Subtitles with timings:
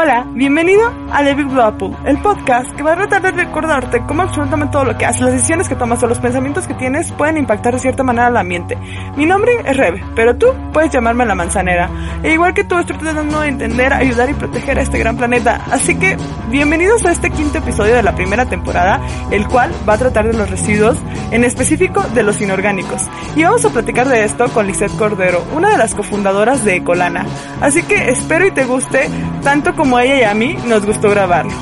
[0.00, 4.00] Hola, bienvenido a The Big Blue Apple, el podcast que va a tratar de recordarte
[4.06, 7.10] cómo absolutamente todo lo que haces, las decisiones que tomas o los pensamientos que tienes
[7.10, 8.78] pueden impactar de cierta manera al ambiente.
[9.16, 11.90] Mi nombre es Rebe, pero tú puedes llamarme la manzanera.
[12.22, 15.62] E igual que tú, estoy tratando de entender, ayudar y proteger a este gran planeta.
[15.68, 16.16] Así que,
[16.48, 19.00] bienvenidos a este quinto episodio de la primera temporada,
[19.32, 20.96] el cual va a tratar de los residuos,
[21.32, 23.02] en específico de los inorgánicos.
[23.34, 27.26] Y vamos a platicar de esto con Lizeth Cordero, una de las cofundadoras de Ecolana.
[27.60, 29.10] Así que espero y te guste
[29.42, 31.52] tanto como a ella y a mí nos gustó grabarlo.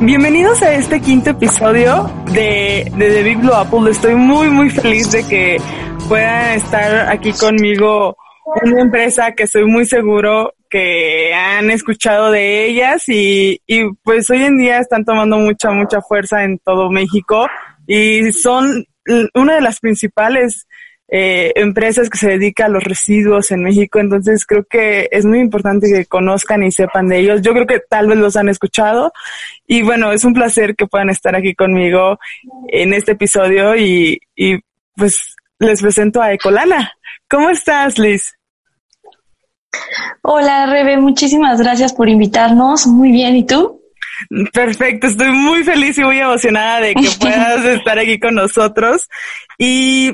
[0.00, 3.90] Bienvenidos a este quinto episodio de, de The Big Blue Apple.
[3.90, 5.56] Estoy muy, muy feliz de que
[6.08, 8.16] puedan estar aquí conmigo
[8.62, 14.44] una empresa que estoy muy seguro que han escuchado de ellas y, y pues hoy
[14.44, 17.46] en día están tomando mucha, mucha fuerza en todo México
[17.86, 18.84] y son
[19.34, 20.66] una de las principales
[21.08, 25.40] eh, empresas que se dedican a los residuos en México, entonces creo que es muy
[25.40, 27.42] importante que conozcan y sepan de ellos.
[27.42, 29.12] Yo creo que tal vez los han escuchado
[29.66, 32.18] y bueno, es un placer que puedan estar aquí conmigo
[32.68, 34.58] en este episodio y, y
[34.96, 36.92] pues les presento a Ecolana.
[37.28, 38.34] ¿Cómo estás, Liz?
[40.22, 42.86] Hola, Rebe, muchísimas gracias por invitarnos.
[42.86, 43.80] Muy bien, ¿y tú?
[44.52, 49.08] Perfecto, estoy muy feliz y muy emocionada de que puedas estar aquí con nosotros.
[49.58, 50.12] Y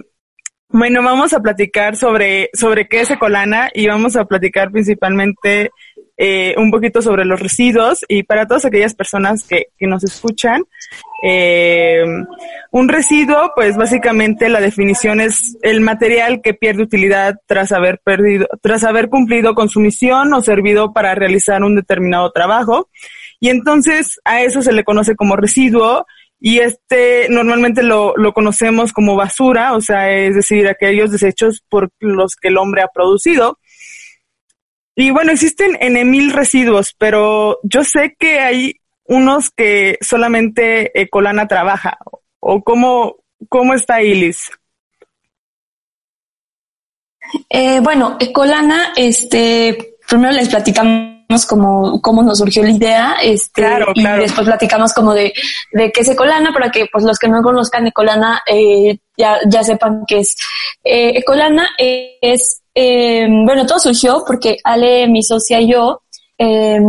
[0.72, 5.70] bueno, vamos a platicar sobre, sobre qué es Ecolana y vamos a platicar principalmente
[6.16, 10.62] eh, un poquito sobre los residuos y para todas aquellas personas que, que nos escuchan,
[11.22, 12.04] eh,
[12.70, 18.48] un residuo, pues básicamente la definición es el material que pierde utilidad tras haber perdido,
[18.60, 22.88] tras haber cumplido con su misión o servido para realizar un determinado trabajo.
[23.40, 26.06] Y entonces a eso se le conoce como residuo
[26.44, 31.90] y este normalmente lo, lo conocemos como basura, o sea, es decir, aquellos desechos por
[32.00, 33.60] los que el hombre ha producido.
[34.96, 41.46] Y bueno, existen en mil residuos, pero yo sé que hay unos que solamente Ecolana
[41.46, 41.96] trabaja.
[42.40, 43.18] ¿O cómo,
[43.48, 44.50] cómo está Ilis?
[47.48, 51.11] Eh, bueno, Ecolana, este, primero les platicamos
[51.46, 55.32] como cómo nos surgió la idea, este, y después platicamos como de,
[55.72, 59.62] de qué es Ecolana, para que pues los que no conozcan Ecolana eh, ya, ya
[59.62, 60.36] sepan qué es.
[60.84, 66.02] Eh, Ecolana es, eh, bueno, todo surgió porque Ale, mi socia y yo,
[66.38, 66.80] eh,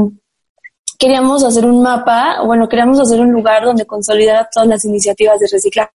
[0.97, 5.47] queríamos hacer un mapa, bueno, queríamos hacer un lugar donde consolidar todas las iniciativas de
[5.51, 5.91] reciclaje,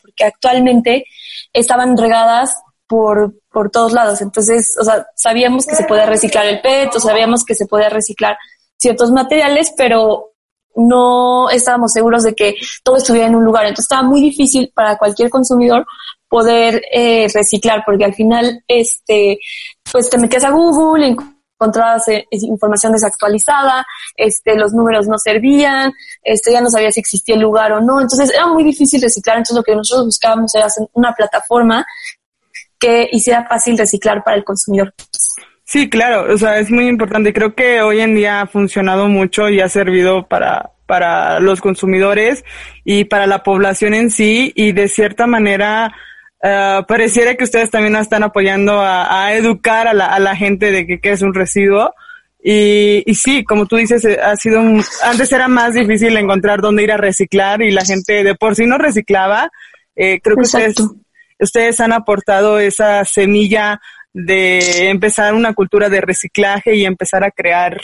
[0.00, 1.06] porque actualmente
[1.52, 2.54] estaban regadas
[2.94, 4.20] por, por todos lados.
[4.20, 7.88] Entonces, o sea, sabíamos que se podía reciclar el PET, o sabíamos que se podía
[7.88, 8.38] reciclar
[8.76, 10.30] ciertos materiales, pero
[10.76, 13.64] no estábamos seguros de que todo estuviera en un lugar.
[13.64, 15.84] Entonces estaba muy difícil para cualquier consumidor
[16.28, 19.40] poder eh, reciclar, porque al final, este,
[19.90, 21.16] pues te metías a Google,
[21.58, 23.84] encontrabas eh, información desactualizada,
[24.16, 28.00] este, los números no servían, este, ya no sabías si existía el lugar o no.
[28.00, 29.38] Entonces era muy difícil reciclar.
[29.38, 31.84] Entonces lo que nosotros buscábamos era hacer una plataforma
[32.78, 34.92] que hiciera fácil reciclar para el consumidor.
[35.64, 37.32] Sí, claro, o sea, es muy importante.
[37.32, 42.44] Creo que hoy en día ha funcionado mucho y ha servido para, para los consumidores
[42.84, 45.94] y para la población en sí y de cierta manera
[46.42, 50.70] uh, pareciera que ustedes también están apoyando a, a educar a la, a la, gente
[50.70, 51.94] de que, que es un residuo.
[52.46, 56.60] Y, y, sí, como tú dices, eh, ha sido un, antes era más difícil encontrar
[56.60, 59.50] dónde ir a reciclar y la gente de por sí no reciclaba.
[59.96, 60.74] Eh, creo que ustedes
[61.44, 63.80] ustedes han aportado esa semilla
[64.12, 67.80] de empezar una cultura de reciclaje y empezar a crear,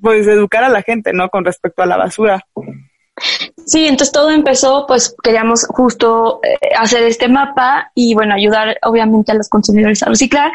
[0.00, 1.28] pues educar a la gente, ¿no?
[1.28, 2.44] Con respecto a la basura.
[3.66, 9.32] Sí, entonces todo empezó, pues queríamos justo eh, hacer este mapa y bueno, ayudar obviamente
[9.32, 10.50] a los consumidores a reciclar.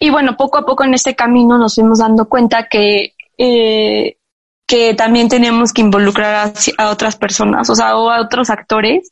[0.00, 4.16] Y bueno, poco a poco en este camino nos fuimos dando cuenta que, eh,
[4.66, 9.10] que también teníamos que involucrar a, a, otras personas, o sea, o a otros actores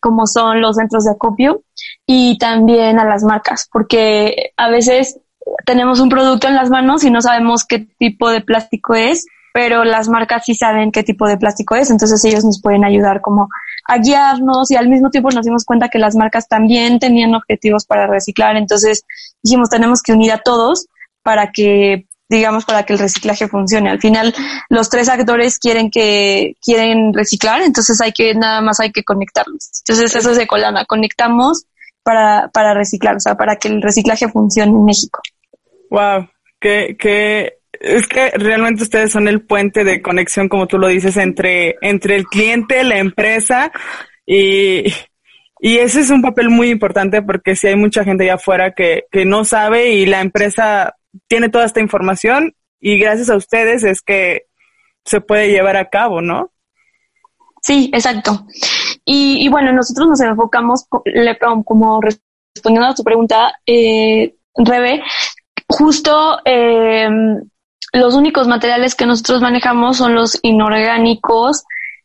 [0.00, 1.62] como son los centros de acopio
[2.06, 5.20] y también a las marcas, porque a veces
[5.64, 9.84] tenemos un producto en las manos y no sabemos qué tipo de plástico es, pero
[9.84, 13.48] las marcas sí saben qué tipo de plástico es, entonces ellos nos pueden ayudar como
[13.88, 17.86] a guiarnos y al mismo tiempo nos dimos cuenta que las marcas también tenían objetivos
[17.86, 19.04] para reciclar, entonces
[19.42, 20.86] dijimos tenemos que unir a todos
[21.22, 23.90] para que digamos, para que el reciclaje funcione.
[23.90, 24.34] Al final,
[24.68, 29.70] los tres actores quieren que, quieren reciclar, entonces hay que, nada más hay que conectarlos.
[29.86, 31.66] Entonces eso es de Colana, conectamos
[32.02, 35.20] para, para reciclar, o sea, para que el reciclaje funcione en México.
[35.90, 36.28] Wow,
[36.60, 41.16] que, que, es que realmente ustedes son el puente de conexión, como tú lo dices,
[41.16, 43.70] entre, entre el cliente, la empresa
[44.26, 44.84] y,
[45.60, 49.04] y ese es un papel muy importante porque si hay mucha gente allá afuera que,
[49.10, 50.96] que no sabe y la empresa
[51.28, 54.42] tiene toda esta información y gracias a ustedes es que
[55.04, 56.50] se puede llevar a cabo, ¿no?
[57.62, 58.46] Sí, exacto.
[59.04, 60.86] Y, bueno, nosotros nos enfocamos,
[61.64, 65.02] como respondiendo a tu pregunta, eh, Rebe,
[65.68, 67.08] justo eh,
[67.92, 71.64] los únicos materiales que nosotros manejamos son los inorgánicos,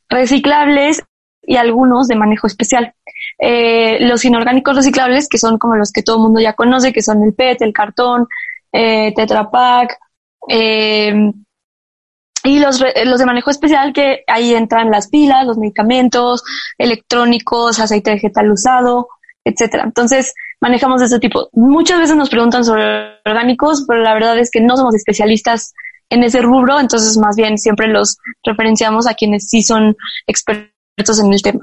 [0.09, 1.01] reciclables
[1.43, 2.93] y algunos de manejo especial.
[3.39, 7.01] Eh, los inorgánicos reciclables, que son como los que todo el mundo ya conoce, que
[7.01, 8.27] son el PET, el cartón,
[8.71, 9.49] eh, Tetra
[10.47, 11.13] eh,
[12.43, 16.43] y los, los de manejo especial, que ahí entran las pilas, los medicamentos,
[16.77, 19.09] electrónicos, aceite vegetal usado,
[19.45, 19.83] etcétera.
[19.83, 21.49] Entonces, manejamos de este tipo.
[21.53, 25.73] Muchas veces nos preguntan sobre orgánicos, pero la verdad es que no somos especialistas
[26.09, 29.95] en ese rubro, entonces más bien siempre los referenciamos a quienes sí son
[30.27, 31.61] expertos en el tema.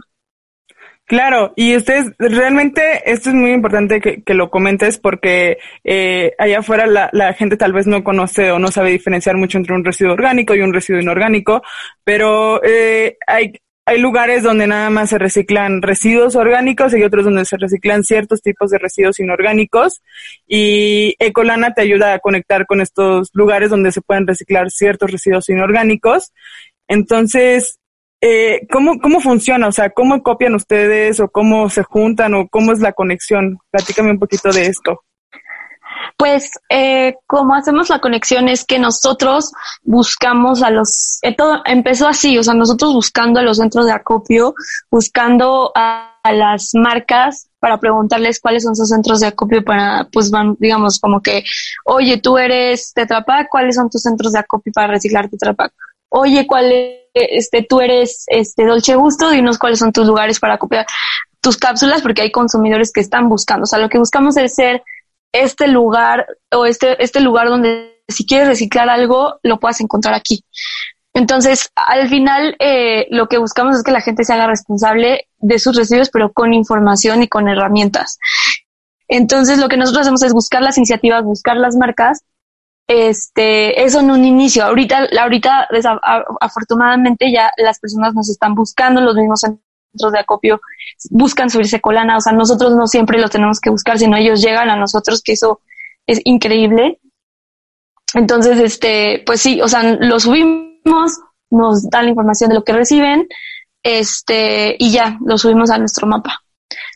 [1.08, 6.58] Claro, y ustedes, realmente esto es muy importante que, que lo comentes porque eh, allá
[6.58, 9.86] afuera la, la, gente tal vez no conoce o no sabe diferenciar mucho entre un
[9.86, 11.62] residuo orgánico y un residuo inorgánico,
[12.04, 13.54] pero eh, hay,
[13.86, 18.42] hay lugares donde nada más se reciclan residuos orgánicos y otros donde se reciclan ciertos
[18.42, 20.02] tipos de residuos inorgánicos
[20.46, 25.48] y Ecolana te ayuda a conectar con estos lugares donde se pueden reciclar ciertos residuos
[25.48, 26.34] inorgánicos.
[26.86, 27.78] Entonces,
[28.20, 29.68] eh, ¿cómo, ¿cómo funciona?
[29.68, 33.58] O sea, ¿cómo copian ustedes o cómo se juntan o cómo es la conexión?
[33.70, 35.04] Platícame un poquito de esto.
[36.16, 42.08] Pues, eh, como hacemos la conexión es que nosotros buscamos a los, eh, todo empezó
[42.08, 44.54] así, o sea, nosotros buscando a los centros de acopio,
[44.90, 50.56] buscando a, las marcas para preguntarles cuáles son sus centros de acopio para, pues, van,
[50.58, 51.42] digamos, como que,
[51.84, 55.54] oye, tú eres Tetra ¿cuáles son tus centros de acopio para reciclar Tetra
[56.08, 60.58] oye, ¿cuál es, este, tú eres este Dolce Gusto, dinos cuáles son tus lugares para
[60.58, 60.86] copiar
[61.40, 63.64] tus cápsulas, porque hay consumidores que están buscando.
[63.64, 64.82] O sea, lo que buscamos es ser
[65.32, 70.44] este lugar o este, este lugar donde si quieres reciclar algo, lo puedas encontrar aquí.
[71.14, 75.58] Entonces, al final, eh, lo que buscamos es que la gente se haga responsable de
[75.58, 78.18] sus residuos, pero con información y con herramientas.
[79.08, 82.22] Entonces, lo que nosotros hacemos es buscar las iniciativas, buscar las marcas
[82.88, 84.64] este, eso en un inicio.
[84.64, 85.68] Ahorita, ahorita,
[86.40, 90.60] afortunadamente ya las personas nos están buscando, los mismos centros de acopio
[91.10, 94.70] buscan subirse colana, o sea, nosotros no siempre lo tenemos que buscar, sino ellos llegan
[94.70, 95.60] a nosotros, que eso
[96.06, 96.98] es increíble.
[98.14, 101.20] Entonces, este, pues sí, o sea, lo subimos,
[101.50, 103.28] nos dan la información de lo que reciben,
[103.82, 106.40] este, y ya, lo subimos a nuestro mapa.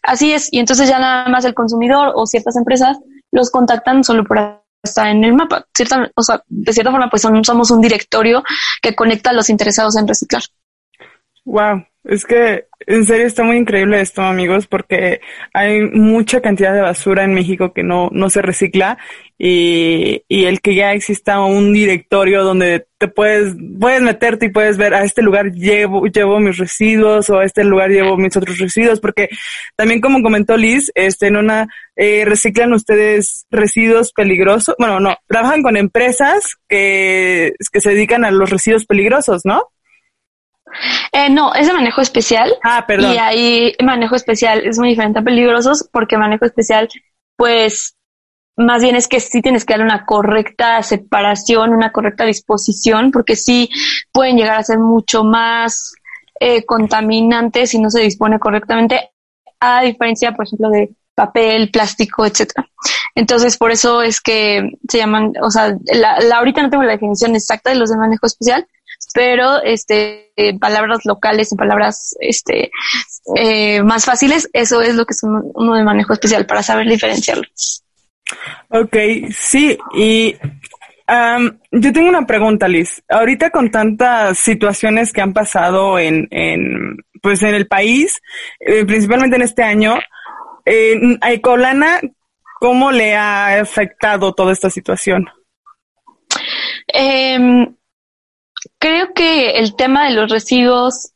[0.03, 2.99] Así es, y entonces ya nada más el consumidor o ciertas empresas
[3.31, 5.67] los contactan solo por está en el mapa.
[5.75, 8.43] Cierta, o sea, de cierta forma, pues somos un directorio
[8.81, 10.43] que conecta a los interesados en reciclar.
[11.44, 15.20] Wow, es que en serio está muy increíble esto, amigos, porque
[15.52, 18.99] hay mucha cantidad de basura en México que no, no se recicla
[19.38, 24.76] y, y el que ya exista un directorio donde te puedes, puedes meterte y puedes
[24.76, 28.58] ver a este lugar llevo, llevo mis residuos o a este lugar llevo mis otros
[28.58, 29.28] residuos, porque
[29.76, 35.62] también como comentó Liz, este, en una, eh, reciclan ustedes residuos peligrosos, bueno, no, trabajan
[35.62, 39.71] con empresas que, que se dedican a los residuos peligrosos, ¿no?
[41.12, 42.54] Eh, no, es de manejo especial.
[42.62, 43.12] Ah, perdón.
[43.12, 46.88] Y ahí manejo especial es muy diferente a peligrosos porque manejo especial,
[47.36, 47.96] pues,
[48.56, 53.36] más bien es que sí tienes que dar una correcta separación, una correcta disposición, porque
[53.36, 53.70] sí
[54.12, 55.94] pueden llegar a ser mucho más
[56.41, 59.10] eh, contaminantes si no se dispone correctamente,
[59.60, 62.69] a diferencia, por ejemplo, de papel, plástico, etcétera.
[63.14, 66.93] Entonces, por eso es que se llaman, o sea, la, la, ahorita no tengo la
[66.93, 68.67] definición exacta de los de manejo especial,
[69.15, 72.71] pero este en palabras locales, en palabras este
[73.37, 77.44] eh, más fáciles, eso es lo que es uno de manejo especial para saber diferenciarlo.
[78.69, 78.97] Ok,
[79.31, 80.35] sí, y
[81.73, 83.03] yo tengo una pregunta, Liz.
[83.09, 88.21] Ahorita con tantas situaciones que han pasado en, en pues en el país,
[88.61, 89.94] eh, principalmente en este año,
[90.65, 92.01] eh, a Ecolana,
[92.59, 95.29] ¿cómo le ha afectado toda esta situación?
[96.93, 97.39] Eh,
[98.82, 101.12] creo que el tema de los residuos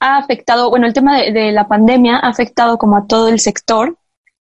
[0.00, 3.96] ha afectado, bueno, el tema de, la pandemia ha afectado como a todo el sector,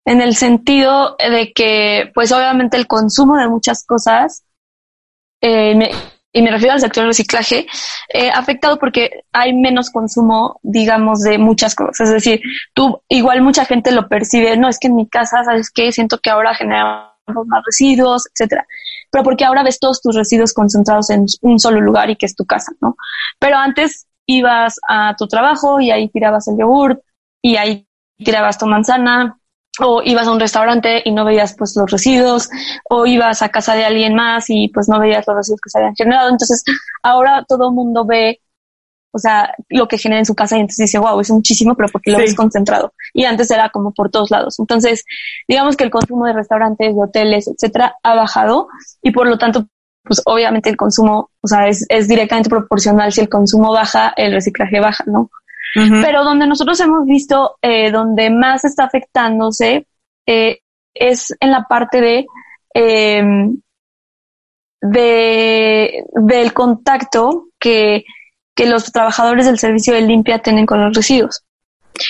[0.05, 4.45] en el sentido de que, pues obviamente el consumo de muchas cosas,
[5.41, 5.91] eh,
[6.33, 7.67] y me refiero al sector del reciclaje,
[8.15, 12.09] eh, ha afectado porque hay menos consumo, digamos, de muchas cosas.
[12.09, 12.41] Es decir,
[12.73, 15.91] tú, igual mucha gente lo percibe, no, es que en mi casa, ¿sabes qué?
[15.91, 17.11] Siento que ahora generamos
[17.47, 18.65] más residuos, etcétera
[19.11, 22.35] pero porque ahora ves todos tus residuos concentrados en un solo lugar y que es
[22.35, 22.97] tu casa, ¿no?
[23.39, 27.01] Pero antes ibas a tu trabajo y ahí tirabas el yogurt
[27.43, 27.87] y ahí
[28.17, 29.37] tirabas tu manzana
[29.79, 32.51] o ibas a un restaurante y no veías pues los residuos,
[32.89, 35.79] o ibas a casa de alguien más y pues no veías los residuos que se
[35.79, 36.29] habían generado.
[36.29, 36.63] Entonces,
[37.03, 38.41] ahora todo el mundo ve,
[39.13, 41.89] o sea, lo que genera en su casa y entonces dice, wow, es muchísimo, pero
[41.89, 42.95] porque lo ves concentrado.
[43.13, 44.59] Y antes era como por todos lados.
[44.59, 45.05] Entonces,
[45.49, 48.69] digamos que el consumo de restaurantes, de hoteles, etcétera, ha bajado
[49.03, 49.67] y por lo tanto,
[50.05, 53.13] pues obviamente el consumo, o sea, es, es directamente proporcional.
[53.13, 55.31] Si el consumo baja, el reciclaje baja, ¿no?
[55.73, 59.87] Pero donde nosotros hemos visto, eh, donde más está afectándose,
[60.27, 60.59] eh,
[60.95, 62.27] es en la parte de,
[62.75, 63.61] em,
[64.81, 68.05] de, del contacto que,
[68.61, 71.43] que los trabajadores del servicio de limpia tienen con los residuos.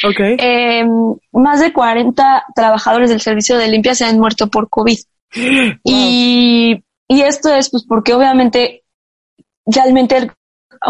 [0.04, 0.34] Okay.
[0.40, 4.98] Em, más de 40 trabajadores del servicio de limpia se han muerto por COVID.
[5.84, 8.82] Y, y esto es pues porque obviamente
[9.64, 10.32] realmente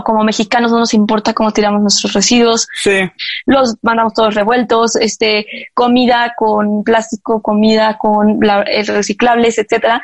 [0.03, 2.67] como mexicanos no nos importa cómo tiramos nuestros residuos.
[2.83, 3.11] Sí.
[3.45, 10.01] Los mandamos todos revueltos, este, comida con plástico, comida con eh, reciclables, etcétera.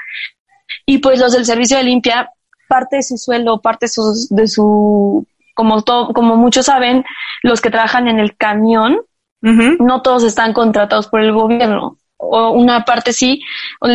[0.84, 2.30] Y pues los del servicio de limpia,
[2.68, 7.04] parte de su sueldo, parte de su, de su como todo, como muchos saben,
[7.42, 9.00] los que trabajan en el camión,
[9.40, 11.98] no todos están contratados por el gobierno.
[12.18, 13.42] O una parte sí,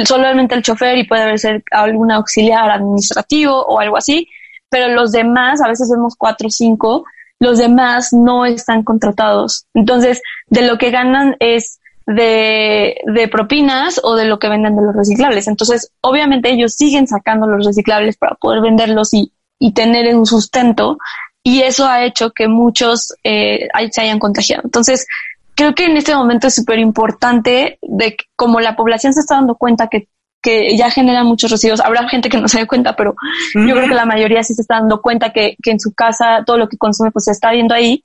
[0.06, 4.28] solamente el chofer y puede ser algún auxiliar administrativo o algo así,
[4.70, 7.04] pero los demás, a veces vemos cuatro o cinco,
[7.40, 9.66] los demás no están contratados.
[9.74, 14.84] Entonces, de lo que ganan es de, de propinas o de lo que venden de
[14.84, 15.48] los reciclables.
[15.48, 20.98] Entonces, obviamente ellos siguen sacando los reciclables para poder venderlos y, y tener un sustento
[21.44, 24.64] y eso ha hecho que muchos eh, se hayan contagiado.
[24.66, 25.08] Entonces,
[25.56, 29.36] creo que en este momento es súper importante de que como la población se está
[29.36, 30.08] dando cuenta que
[30.42, 31.82] que ya genera muchos residuos.
[31.82, 33.16] Habrá gente que no se dé cuenta, pero
[33.54, 36.44] yo creo que la mayoría sí se está dando cuenta que, que en su casa
[36.46, 38.04] todo lo que consume pues se está viendo ahí.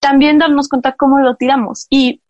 [0.00, 2.20] También darnos cuenta cómo lo tiramos y,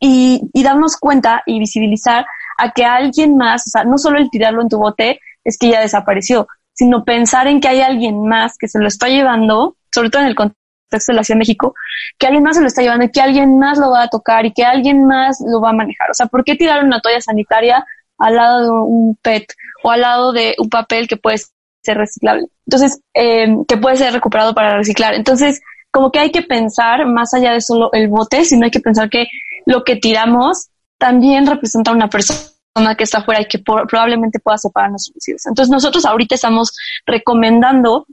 [0.00, 2.26] y, y darnos cuenta y visibilizar
[2.58, 5.70] a que alguien más, o sea, no solo el tirarlo en tu bote es que
[5.70, 10.10] ya desapareció, sino pensar en que hay alguien más que se lo está llevando, sobre
[10.10, 11.74] todo en el contexto de la Ciudad de México,
[12.18, 14.46] que alguien más se lo está llevando y que alguien más lo va a tocar
[14.46, 16.10] y que alguien más lo va a manejar.
[16.10, 17.84] O sea, ¿por qué tirar una toalla sanitaria
[18.18, 21.38] al lado de un PET o al lado de un papel que puede
[21.82, 22.48] ser reciclable.
[22.66, 25.14] Entonces, eh, que puede ser recuperado para reciclar.
[25.14, 25.60] Entonces,
[25.90, 29.08] como que hay que pensar más allá de solo el bote, sino hay que pensar
[29.08, 29.28] que
[29.64, 34.58] lo que tiramos también representa a una persona que está afuera y que probablemente pueda
[34.58, 35.46] separar nuestros residuos.
[35.46, 36.76] Entonces, nosotros ahorita estamos
[37.06, 38.06] recomendando,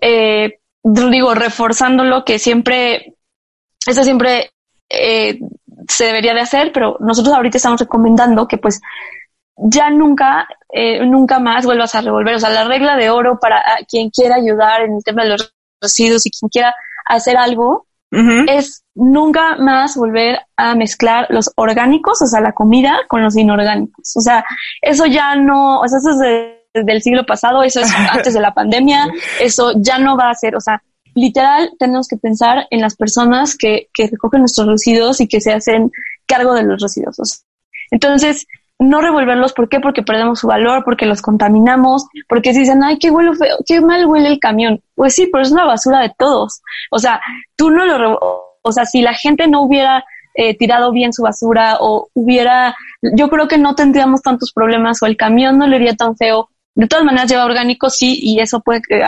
[0.00, 0.58] eh,
[1.10, 3.14] digo, reforzando lo que siempre,
[3.86, 4.50] eso siempre
[4.88, 5.38] eh,
[5.88, 8.80] se debería de hacer, pero nosotros ahorita estamos recomendando que pues
[9.56, 12.34] ya nunca, eh, nunca más vuelvas a revolver.
[12.34, 15.54] O sea, la regla de oro para quien quiera ayudar en el tema de los
[15.80, 16.74] residuos y quien quiera
[17.06, 23.22] hacer algo es nunca más volver a mezclar los orgánicos, o sea, la comida con
[23.22, 24.16] los inorgánicos.
[24.16, 24.42] O sea,
[24.80, 28.40] eso ya no, o sea, eso es desde el siglo pasado, eso es antes de
[28.40, 29.08] la pandemia,
[29.40, 30.82] eso ya no va a ser, o sea,
[31.14, 35.52] literal tenemos que pensar en las personas que, que recogen nuestros residuos y que se
[35.52, 35.90] hacen
[36.26, 37.44] cargo de los residuos.
[37.90, 38.46] Entonces,
[38.78, 39.80] no revolverlos, ¿por qué?
[39.80, 43.80] Porque perdemos su valor, porque los contaminamos, porque se dicen, ay, qué huele feo, qué
[43.80, 44.80] mal huele el camión.
[44.94, 46.60] Pues sí, pero es una basura de todos.
[46.90, 47.20] O sea,
[47.56, 48.18] tú no lo,
[48.62, 53.28] o sea, si la gente no hubiera eh, tirado bien su basura o hubiera, yo
[53.28, 56.48] creo que no tendríamos tantos problemas o el camión no le iría tan feo.
[56.78, 59.02] De todas maneras lleva orgánico, sí, y eso puede que,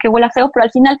[0.00, 0.98] que huela feo, pero al final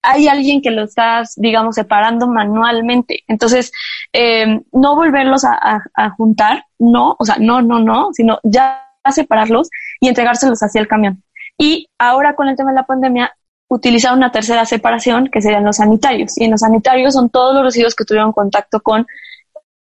[0.00, 3.24] hay alguien que lo está, digamos, separando manualmente.
[3.26, 3.72] Entonces,
[4.12, 10.06] eh, no volverlos a, juntar, no, o sea, no, no, no, sino ya separarlos y
[10.06, 11.24] entregárselos hacia el camión.
[11.58, 13.34] Y ahora con el tema de la pandemia,
[13.66, 16.38] utilizar una tercera separación que serían los sanitarios.
[16.38, 19.04] Y en los sanitarios son todos los residuos que tuvieron contacto con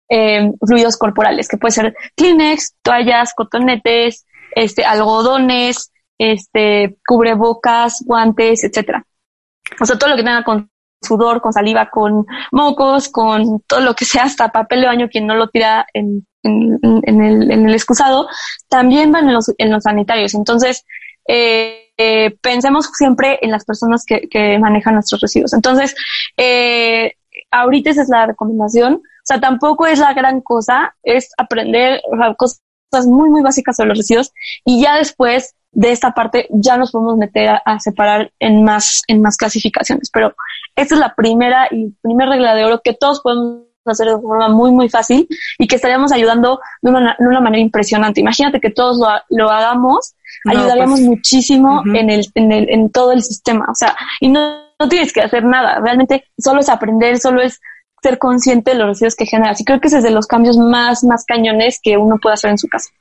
[0.09, 4.25] eh, fluidos corporales, que puede ser Kleenex, toallas, cotonetes,
[4.55, 9.05] este, algodones, este, cubrebocas, guantes, etcétera.
[9.79, 10.69] O sea, todo lo que tenga con
[11.01, 15.27] sudor, con saliva, con mocos, con todo lo que sea, hasta papel de baño, quien
[15.27, 18.27] no lo tira en, en, en, el, en el excusado,
[18.69, 20.33] también van en los, en los sanitarios.
[20.33, 20.83] Entonces,
[21.27, 25.53] eh, eh, pensemos siempre en las personas que, que manejan nuestros residuos.
[25.53, 25.95] Entonces,
[26.38, 27.13] eh,
[27.51, 28.95] ahorita esa es la recomendación.
[28.95, 32.01] O sea, tampoco es la gran cosa, es aprender
[32.38, 32.62] cosas
[33.05, 34.31] muy, muy básicas sobre los residuos
[34.63, 39.21] y ya después de esta parte ya nos podemos meter a, separar en más, en
[39.21, 40.09] más clasificaciones.
[40.11, 40.33] Pero
[40.75, 44.49] esta es la primera y primera regla de oro que todos podemos hacer de forma
[44.49, 45.27] muy, muy fácil
[45.59, 48.21] y que estaríamos ayudando de una, de una manera impresionante.
[48.21, 53.11] Imagínate que todos lo, lo hagamos, ayudaríamos pues, muchísimo en, el, en, el, en todo
[53.11, 53.67] el sistema.
[53.69, 55.79] O sea, y no, no tienes que hacer nada.
[55.81, 57.59] Realmente solo es aprender, solo es
[58.05, 59.59] ser consciente de los residuos que generas.
[59.59, 62.51] Y creo que ese es de los cambios más, más cañones que uno puede hacer
[62.51, 62.91] en su casa.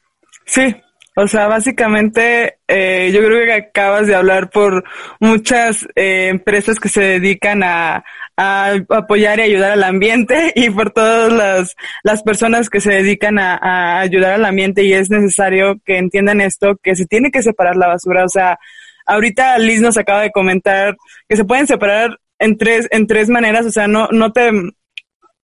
[0.47, 0.75] Sí,
[1.15, 4.83] o sea, básicamente eh, yo creo que acabas de hablar por
[5.21, 8.03] muchas eh, empresas que se dedican a,
[8.37, 13.39] a, apoyar y ayudar al ambiente y por todas las, las personas que se dedican
[13.39, 17.43] a, a, ayudar al ambiente y es necesario que entiendan esto, que se tiene que
[17.43, 18.25] separar la basura.
[18.25, 18.59] O sea,
[19.05, 20.97] ahorita Liz nos acaba de comentar
[21.29, 24.51] que se pueden separar en tres, en tres maneras, o sea, no, no te,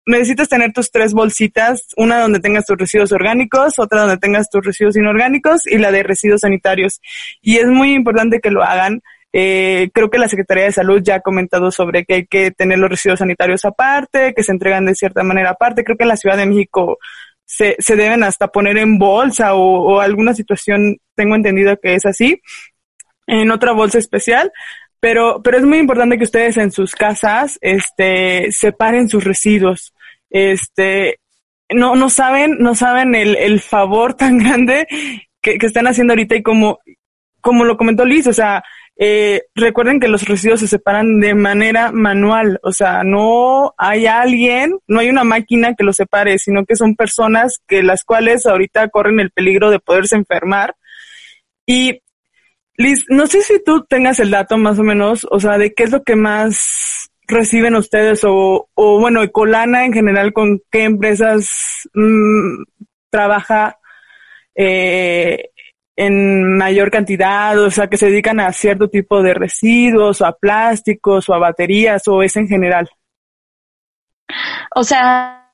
[0.06, 4.64] necesitas tener tus tres bolsitas, una donde tengas tus residuos orgánicos, otra donde tengas tus
[4.64, 7.00] residuos inorgánicos y la de residuos sanitarios.
[7.42, 9.02] Y es muy importante que lo hagan.
[9.32, 12.78] Eh, creo que la Secretaría de Salud ya ha comentado sobre que hay que tener
[12.78, 15.84] los residuos sanitarios aparte, que se entregan de cierta manera aparte.
[15.84, 16.98] Creo que en la Ciudad de México
[17.44, 22.06] se, se deben hasta poner en bolsa o, o alguna situación, tengo entendido que es
[22.06, 22.40] así,
[23.26, 24.52] en otra bolsa especial
[25.00, 29.94] pero, pero es muy importante que ustedes en sus casas, este, separen sus residuos
[30.30, 31.20] este,
[31.70, 34.86] no, no saben, no saben el, el favor tan grande
[35.40, 36.78] que, que, están haciendo ahorita y como,
[37.40, 38.62] como lo comentó Liz, o sea,
[38.98, 44.78] eh, recuerden que los residuos se separan de manera manual, o sea, no hay alguien,
[44.86, 48.88] no hay una máquina que los separe, sino que son personas que las cuales ahorita
[48.88, 50.76] corren el peligro de poderse enfermar.
[51.66, 52.00] Y
[52.78, 55.84] Liz, no sé si tú tengas el dato más o menos, o sea, de qué
[55.84, 61.88] es lo que más reciben ustedes o, o bueno, Ecolana en general, con qué empresas
[61.94, 62.62] mmm,
[63.10, 63.78] trabaja
[64.54, 65.50] eh,
[65.96, 70.36] en mayor cantidad, o sea, que se dedican a cierto tipo de residuos, o a
[70.36, 72.88] plásticos, o a baterías, o es en general?
[74.74, 75.48] O sea,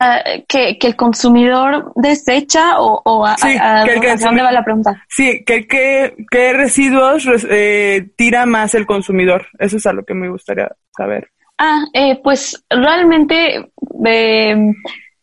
[0.48, 4.50] que, que el consumidor desecha o, o a, sí, a, a, que, ¿a dónde va
[4.50, 5.04] la pregunta?
[5.08, 9.46] Sí, que, que, qué residuos eh, tira más el consumidor.
[9.58, 11.28] Eso es a lo que me gustaría saber.
[11.64, 13.70] Ah, eh, pues realmente,
[14.04, 14.56] eh,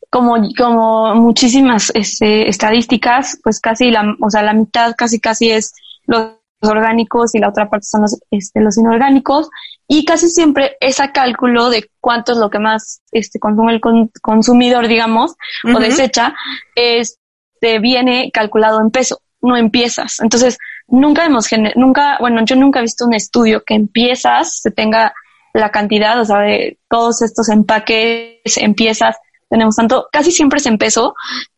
[0.09, 5.73] como, como muchísimas este, estadísticas, pues casi la, o sea, la mitad casi casi es
[6.05, 6.31] los
[6.61, 9.49] orgánicos y la otra parte son los, este, los inorgánicos
[9.85, 14.09] y casi siempre ese cálculo de cuánto es lo que más este, consume el con,
[14.21, 15.31] consumidor, digamos,
[15.65, 15.75] uh -huh.
[15.75, 16.33] o desecha,
[16.73, 20.21] este, viene calculado en peso, no en piezas.
[20.21, 24.71] Entonces, nunca hemos, nunca, bueno, yo nunca he visto un estudio que en piezas se
[24.71, 25.13] tenga
[25.53, 29.17] la cantidad, o sea, de todos estos empaques en piezas,
[29.49, 31.15] tenemos tanto, casi siempre es en peso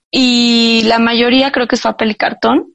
[0.09, 2.73] y la mayoría creo que es papel y cartón.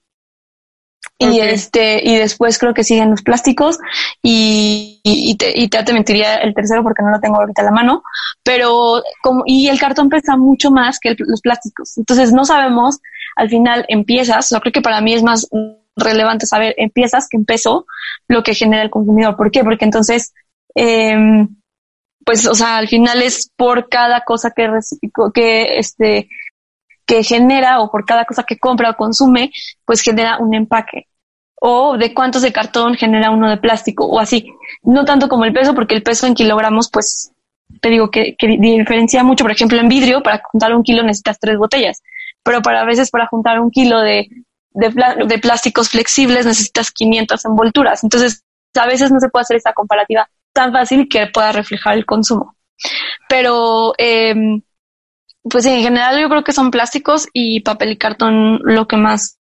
[1.19, 1.37] Okay.
[1.37, 3.79] Y este, y después creo que siguen los plásticos
[4.23, 7.63] y, y, y, te, y te, te mentiría el tercero porque no lo tengo ahorita
[7.63, 8.03] a la mano,
[8.43, 11.97] pero como, y el cartón pesa mucho más que el, los plásticos.
[11.97, 12.99] Entonces no sabemos
[13.37, 15.49] al final en piezas, yo creo que para mí es más
[15.97, 17.87] relevante saber en piezas que en peso
[18.29, 19.37] lo que genera el consumidor.
[19.37, 19.65] ¿Por qué?
[19.65, 20.35] Porque entonces
[20.77, 21.17] eh,
[22.27, 24.69] pues, o sea, al final es por cada cosa que,
[25.33, 26.29] que, este,
[27.07, 29.53] que genera o por cada cosa que compra o consume,
[29.85, 31.07] pues genera un empaque.
[31.61, 34.53] O de cuántos de cartón genera uno de plástico o así.
[34.83, 37.31] No tanto como el peso, porque el peso en kilogramos, pues,
[37.81, 39.45] te digo que, diferencia mucho.
[39.45, 42.03] Por ejemplo, en vidrio, para juntar un kilo necesitas tres botellas.
[42.43, 44.29] Pero para a veces para juntar un kilo de,
[44.73, 48.03] de, de plásticos flexibles necesitas 500 envolturas.
[48.03, 48.43] Entonces,
[48.75, 52.57] a veces no se puede hacer esta comparativa tan fácil que pueda reflejar el consumo.
[53.29, 54.35] Pero, eh,
[55.49, 59.39] pues en general yo creo que son plásticos y papel y cartón lo que más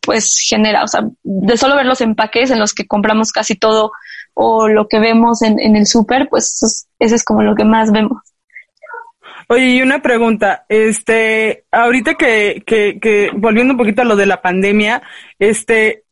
[0.00, 3.92] pues genera, o sea, de solo ver los empaques en los que compramos casi todo
[4.34, 7.92] o lo que vemos en, en el súper, pues eso es como lo que más
[7.92, 8.18] vemos.
[9.48, 14.26] Oye, y una pregunta, este, ahorita que, que, que, volviendo un poquito a lo de
[14.26, 15.02] la pandemia,
[15.38, 16.04] este,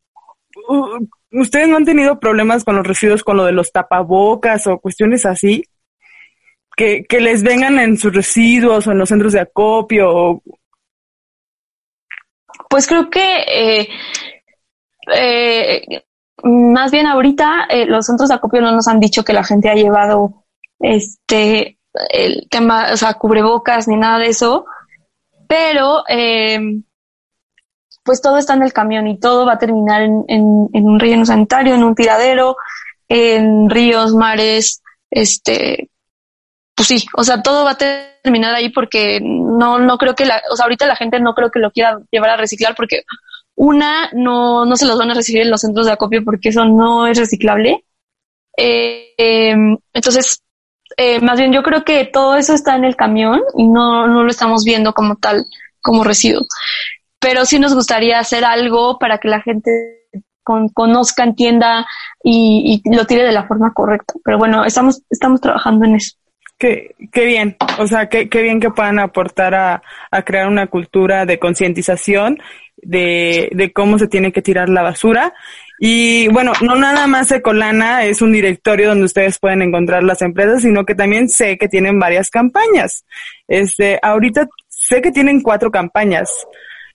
[1.32, 5.26] ¿Ustedes no han tenido problemas con los residuos, con lo de los tapabocas o cuestiones
[5.26, 5.64] así?
[6.76, 10.42] Que, que les vengan en sus residuos o en los centros de acopio.
[12.70, 13.88] Pues creo que eh,
[15.12, 16.04] eh,
[16.42, 19.68] más bien ahorita eh, los centros de acopio no nos han dicho que la gente
[19.68, 20.44] ha llevado
[20.78, 21.78] este
[22.10, 24.66] el tema, o sea, cubrebocas ni nada de eso,
[25.48, 26.60] pero eh,
[28.08, 30.98] pues todo está en el camión y todo va a terminar en, en, en un
[30.98, 32.56] relleno sanitario, en un tiradero,
[33.06, 35.90] en ríos, mares, este,
[36.74, 37.78] pues sí, o sea, todo va a
[38.22, 41.50] terminar ahí porque no, no creo que la, o sea, ahorita la gente no creo
[41.50, 43.02] que lo quiera llevar a reciclar porque
[43.56, 46.64] una, no, no se los van a recibir en los centros de acopio porque eso
[46.64, 47.84] no es reciclable.
[48.56, 49.54] Eh, eh,
[49.92, 50.42] entonces,
[50.96, 54.22] eh, más bien yo creo que todo eso está en el camión y no, no
[54.22, 55.44] lo estamos viendo como tal,
[55.82, 56.46] como residuo
[57.20, 59.70] pero sí nos gustaría hacer algo para que la gente
[60.42, 61.86] con, conozca, entienda
[62.22, 64.14] y, lo tire de la forma correcta.
[64.24, 66.16] Pero bueno, estamos, estamos trabajando en eso.
[66.58, 70.66] Qué, qué bien, o sea, qué, qué bien que puedan aportar a, a crear una
[70.66, 72.38] cultura de concientización
[72.82, 75.34] de, de cómo se tiene que tirar la basura.
[75.78, 80.62] Y bueno, no nada más Ecolana es un directorio donde ustedes pueden encontrar las empresas,
[80.62, 83.04] sino que también sé que tienen varias campañas.
[83.46, 86.30] Este, ahorita sé que tienen cuatro campañas,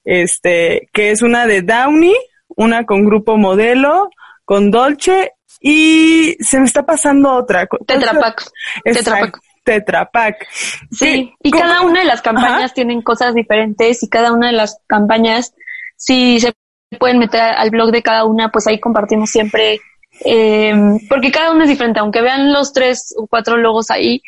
[0.03, 2.15] este, que es una de Downey,
[2.55, 4.09] una con Grupo Modelo,
[4.45, 7.67] con Dolce y se me está pasando otra.
[7.87, 8.43] Tetrapac.
[8.83, 9.39] Tetrapac.
[9.63, 10.47] Tetrapac.
[10.91, 14.77] Sí, y cada una de las campañas tienen cosas diferentes y cada una de las
[14.87, 15.53] campañas,
[15.95, 16.53] si se
[16.99, 19.79] pueden meter al blog de cada una, pues ahí compartimos siempre,
[20.25, 20.75] eh,
[21.07, 24.21] porque cada una es diferente, aunque vean los tres o cuatro logos ahí,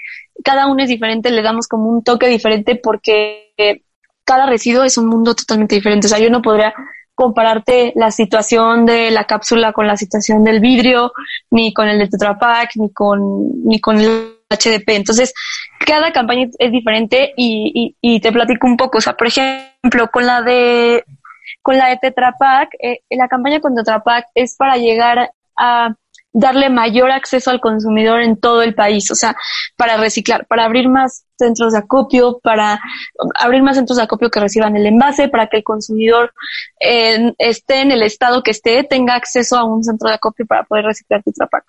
[0.43, 3.51] cada uno es diferente, le damos como un toque diferente porque
[4.25, 6.07] cada residuo es un mundo totalmente diferente.
[6.07, 6.73] O sea, yo no podría
[7.13, 11.13] compararte la situación de la cápsula con la situación del vidrio,
[11.49, 14.89] ni con el de Tetra Pak, ni con, ni con el HDP.
[14.89, 15.33] Entonces,
[15.79, 18.97] cada campaña es diferente y, y, te platico un poco.
[18.97, 21.05] O sea, por ejemplo, con la de,
[21.61, 25.95] con la de Tetra Pak, eh, la campaña con Tetra Pak es para llegar a
[26.37, 29.37] darle mayor acceso al consumidor en todo el país, o sea,
[29.77, 32.81] para reciclar, para abrir más centros de acopio, para
[33.35, 36.33] abrir más centros de acopio que reciban el envase, para que el consumidor
[36.81, 40.63] eh, esté en el estado que esté, tenga acceso a un centro de acopio para
[40.63, 41.63] poder reciclar Tetra Pak.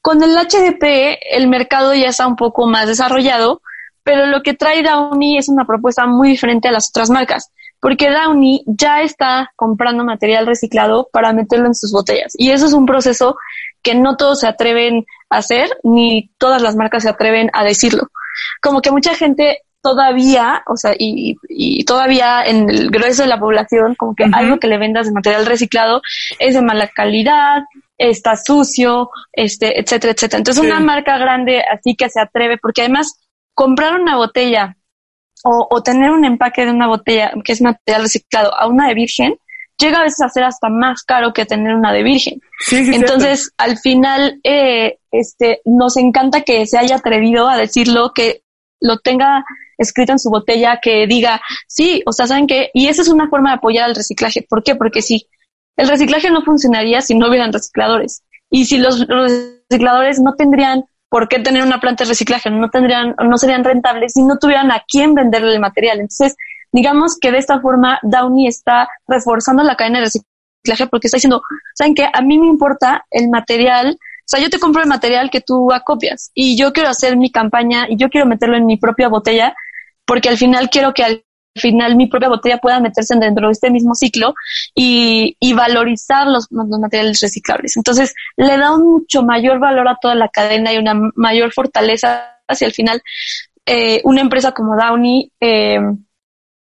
[0.00, 3.62] Con el HDP, el mercado ya está un poco más desarrollado,
[4.02, 8.10] pero lo que trae Downy es una propuesta muy diferente a las otras marcas porque
[8.10, 12.32] Downy ya está comprando material reciclado para meterlo en sus botellas.
[12.36, 13.36] Y eso es un proceso
[13.82, 18.08] que no todos se atreven a hacer, ni todas las marcas se atreven a decirlo.
[18.60, 23.38] Como que mucha gente todavía, o sea, y, y todavía en el grueso de la
[23.38, 26.02] población, como que algo que le vendas de material reciclado
[26.38, 27.62] es de mala calidad,
[27.98, 30.38] está sucio, este, etcétera, etcétera.
[30.38, 33.18] Entonces, una marca grande así que se atreve, porque además
[33.54, 34.76] comprar una botella
[35.44, 39.36] o, tener un empaque de una botella que es material reciclado a una de virgen,
[39.78, 42.40] llega a veces a ser hasta más caro que tener una de virgen.
[42.70, 48.42] Entonces, al final, eh, este, nos encanta que se haya atrevido a decirlo, que
[48.80, 49.44] lo tenga
[49.76, 52.70] escrito en su botella, que diga, sí, o sea, ¿saben qué?
[52.74, 54.44] Y esa es una forma de apoyar al reciclaje.
[54.48, 54.74] ¿Por qué?
[54.74, 55.28] Porque sí,
[55.76, 58.22] el reciclaje no funcionaría si no hubieran recicladores.
[58.50, 62.50] Y si los recicladores no tendrían ¿por qué tener una planta de reciclaje?
[62.50, 66.00] No tendrían, no serían rentables si no tuvieran a quién venderle el material.
[66.00, 66.36] Entonces,
[66.72, 71.42] digamos que de esta forma Downey está reforzando la cadena de reciclaje porque está diciendo,
[71.74, 72.08] ¿saben qué?
[72.12, 75.72] A mí me importa el material, o sea, yo te compro el material que tú
[75.72, 79.54] acopias y yo quiero hacer mi campaña y yo quiero meterlo en mi propia botella
[80.04, 81.24] porque al final quiero que al
[81.58, 84.34] final mi propia botella pueda meterse dentro de este mismo ciclo
[84.74, 87.76] y, y valorizar los, los, materiales reciclables.
[87.76, 92.36] Entonces, le da un mucho mayor valor a toda la cadena y una mayor fortaleza
[92.46, 93.02] hacia el final.
[93.66, 95.80] Eh, una empresa como Downey, eh,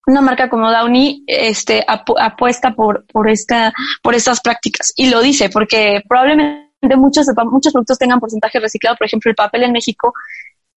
[0.07, 4.93] una marca como Downey, este, apuesta por, por esta, por estas prácticas.
[4.97, 8.97] Y lo dice, porque probablemente muchos, muchos productos tengan porcentaje reciclado.
[8.97, 10.15] Por ejemplo, el papel en México,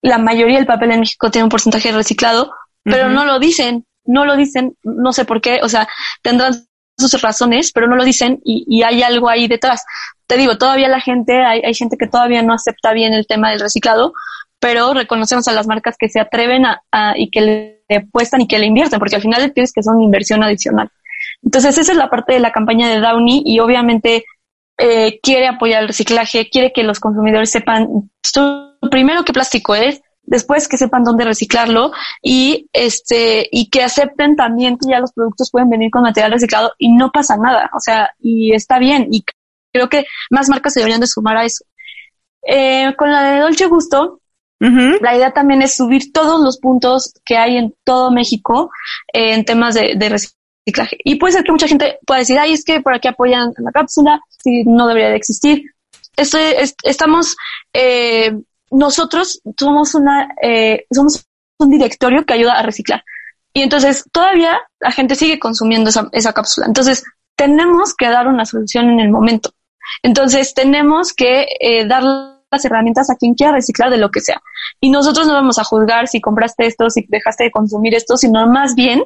[0.02, 2.52] la mayoría del papel en México tiene un porcentaje reciclado,
[2.84, 5.88] pero no lo dicen no lo dicen, no sé por qué, o sea,
[6.24, 6.54] tendrán
[6.98, 9.86] sus razones, pero no lo dicen y, hay algo ahí detrás.
[10.28, 13.52] Te digo, todavía la gente, hay, hay, gente que todavía no acepta bien el tema
[13.52, 14.14] del reciclado,
[14.60, 18.60] pero reconocemos a las marcas que se atreven a, y que le apuestan y que
[18.60, 20.90] le invierten, porque al final tienes que son inversión adicional.
[21.44, 24.26] Entonces, esa es la parte de la campaña de Downey y obviamente
[24.78, 28.10] eh, quiere apoyar el reciclaje, quiere que los consumidores sepan
[28.90, 34.78] primero qué plástico es, después que sepan dónde reciclarlo y este y que acepten también
[34.78, 38.14] que ya los productos pueden venir con material reciclado y no pasa nada, o sea,
[38.20, 39.26] y está bien y
[39.74, 41.66] creo que más marcas se deberían de sumar a eso.
[42.44, 44.19] Eh, con la de Dolce Gusto,
[44.60, 48.72] la idea también es subir todos los puntos que hay en todo México
[49.14, 50.98] eh, en temas de, reciclaje.
[51.04, 53.72] Y puede ser que mucha gente pueda decir, ay, es que por aquí apoyan la
[53.72, 55.64] cápsula, si no debería de existir.
[56.18, 56.38] Esto
[56.84, 57.38] estamos
[57.74, 58.34] eh,
[58.72, 61.26] nosotros somos una, eh, somos
[61.58, 63.04] un directorio que ayuda a reciclar.
[63.54, 66.68] Y entonces todavía la gente sigue consumiendo esa, esa cápsula.
[66.68, 67.04] Entonces
[67.36, 69.52] tenemos que dar una solución en el momento.
[70.04, 72.04] Entonces tenemos que eh, dar
[72.52, 74.42] las herramientas a quien quiera reciclar de lo que sea.
[74.80, 78.48] Y nosotros no vamos a juzgar si compraste esto, si dejaste de consumir esto, sino
[78.48, 79.04] más bien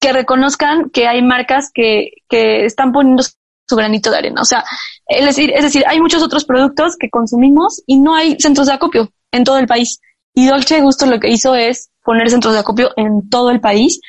[0.00, 4.40] que reconozcan que hay marcas que, que están poniendo su granito de arena.
[4.40, 4.64] O sea,
[5.06, 8.74] es decir, es decir, hay muchos otros productos que consumimos y no hay centros de
[8.74, 10.00] acopio en todo el país.
[10.34, 14.00] Y Dolce Gusto lo que hizo es poner centros de acopio en todo el país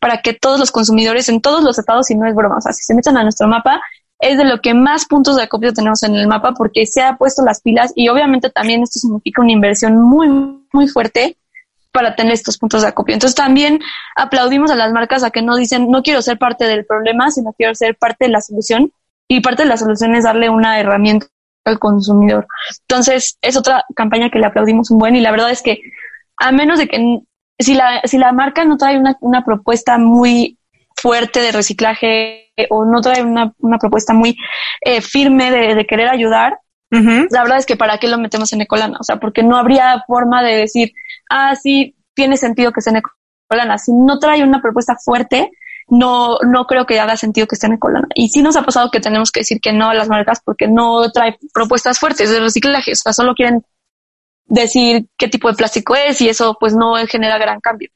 [0.00, 2.72] para que todos los consumidores en todos los estados, y no es broma, o sea,
[2.72, 3.82] si se meten a nuestro mapa,
[4.20, 7.16] es de lo que más puntos de acopio tenemos en el mapa porque se ha
[7.16, 10.28] puesto las pilas y obviamente también esto significa una inversión muy,
[10.72, 11.38] muy fuerte
[11.90, 13.14] para tener estos puntos de acopio.
[13.14, 13.80] Entonces también
[14.14, 17.52] aplaudimos a las marcas a que no dicen no quiero ser parte del problema, sino
[17.54, 18.92] quiero ser parte de la solución.
[19.26, 21.26] Y parte de la solución es darle una herramienta
[21.64, 22.46] al consumidor.
[22.88, 25.80] Entonces es otra campaña que le aplaudimos un buen y la verdad es que
[26.36, 27.20] a menos de que
[27.58, 30.58] si la, si la marca no trae una, una propuesta muy
[31.00, 34.36] fuerte de reciclaje o no trae una, una propuesta muy
[34.80, 36.58] eh, firme de, de, querer ayudar,
[36.90, 40.02] la verdad es que para qué lo metemos en Ecolana, o sea, porque no habría
[40.08, 40.92] forma de decir,
[41.30, 43.02] ah, sí, tiene sentido que esté en
[43.48, 43.78] Ecolana.
[43.78, 45.52] Si no trae una propuesta fuerte,
[45.86, 48.08] no, no creo que haga sentido que esté en Ecolana.
[48.14, 50.66] Y sí nos ha pasado que tenemos que decir que no a las marcas porque
[50.66, 53.64] no trae propuestas fuertes de reciclaje, o sea, solo quieren
[54.46, 57.88] decir qué tipo de plástico es y eso pues no genera gran cambio.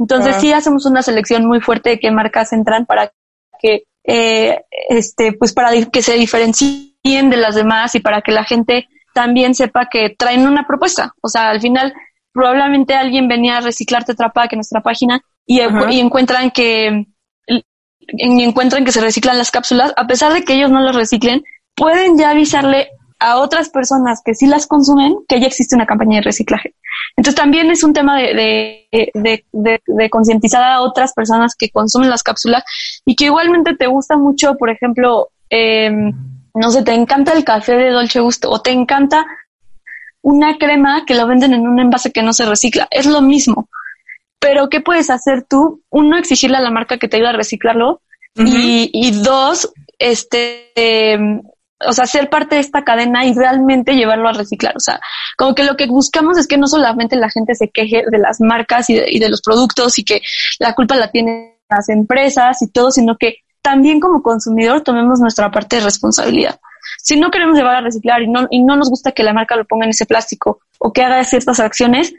[0.00, 3.12] Entonces sí hacemos una selección muy fuerte de qué marcas entran para
[3.60, 8.44] que eh, este pues para que se diferencien de las demás y para que la
[8.44, 11.14] gente también sepa que traen una propuesta.
[11.20, 11.92] O sea, al final
[12.32, 17.06] probablemente alguien venía a reciclar Tetra Pak en nuestra página y, y encuentran que
[17.46, 21.44] y encuentran que se reciclan las cápsulas, a pesar de que ellos no las reciclen,
[21.76, 26.16] pueden ya avisarle a otras personas que sí las consumen que ya existe una campaña
[26.16, 26.74] de reciclaje.
[27.16, 28.34] Entonces también es un tema de,
[29.14, 32.64] de, de, de, concientizar a otras personas que consumen las cápsulas
[33.04, 35.90] y que igualmente te gusta mucho, por ejemplo, eh,
[36.54, 39.26] no sé, te encanta el café de Dolce Gusto o te encanta
[40.22, 42.88] una crema que lo venden en un envase que no se recicla.
[42.90, 43.68] Es lo mismo.
[44.38, 45.82] Pero ¿qué puedes hacer tú?
[45.90, 48.00] Uno, exigirle a la marca que te ayude a reciclarlo
[48.34, 51.18] y, y dos, este, eh,
[51.86, 54.76] o sea, ser parte de esta cadena y realmente llevarlo a reciclar.
[54.76, 55.00] O sea,
[55.36, 58.40] como que lo que buscamos es que no solamente la gente se queje de las
[58.40, 60.20] marcas y de, los productos y que
[60.58, 65.50] la culpa la tienen las empresas y todo, sino que también como consumidor tomemos nuestra
[65.50, 66.60] parte de responsabilidad.
[67.02, 69.56] Si no queremos llevar a reciclar y no, y no nos gusta que la marca
[69.56, 72.14] lo ponga en ese plástico o que haga ciertas acciones,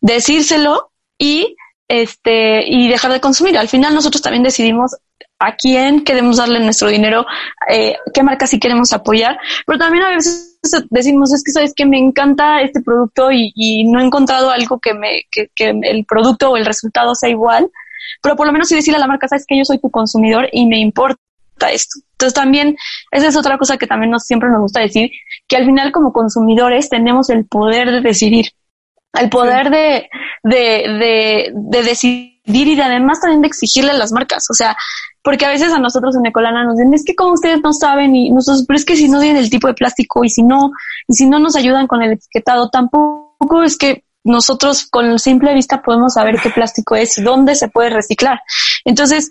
[0.00, 1.56] decírselo y
[1.88, 3.58] este y dejar de consumir.
[3.58, 4.96] Al final nosotros también decidimos
[5.40, 7.26] a quién queremos darle nuestro dinero,
[7.68, 10.58] eh, qué marca sí queremos apoyar, pero también a veces
[10.90, 14.92] decimos, es que sabes que me encanta este producto y, no he encontrado algo que
[14.94, 17.70] me, que, que, el producto o el resultado sea igual,
[18.22, 20.48] pero por lo menos sí decirle a la marca, sabes que yo soy tu consumidor
[20.52, 21.18] y me importa
[21.72, 22.00] esto.
[22.12, 22.76] Entonces también,
[23.10, 25.10] esa es otra cosa que también nos, siempre nos gusta decir,
[25.48, 28.52] que al final como consumidores tenemos el poder de decidir,
[29.14, 30.08] el poder de,
[30.42, 34.46] de, de, de decidir y además también de exigirle a las marcas.
[34.50, 34.76] O sea,
[35.22, 38.14] porque a veces a nosotros en Ecolana nos dicen, es que como ustedes no saben
[38.14, 40.70] y nosotros, pero es que si no tienen el tipo de plástico y si no,
[41.06, 45.82] y si no nos ayudan con el etiquetado, tampoco es que nosotros con simple vista
[45.82, 48.40] podemos saber qué plástico es y dónde se puede reciclar.
[48.84, 49.30] Entonces,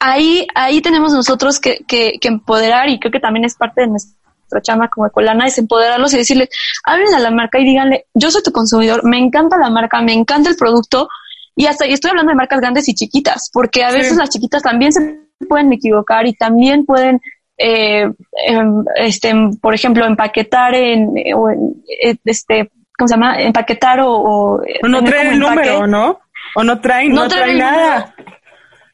[0.00, 3.88] ahí, ahí tenemos nosotros que, que, que empoderar y creo que también es parte de
[3.88, 4.25] nuestra
[4.62, 6.48] chama como Ecolana, es empoderarlos y decirles,
[6.84, 10.12] hablen a la marca y díganle, yo soy tu consumidor, me encanta la marca, me
[10.12, 11.08] encanta el producto,
[11.54, 14.62] y hasta y estoy hablando de marcas grandes y chiquitas, porque a veces las chiquitas
[14.62, 17.20] también se pueden equivocar y también pueden,
[17.56, 18.10] eh,
[18.46, 23.40] em, este, por ejemplo, empaquetar en, o eh, este, ¿cómo se llama?
[23.40, 24.12] Empaquetar o...
[24.12, 26.20] o no trae el número, ¿no?
[26.54, 28.14] O no trae, no, trae, nada.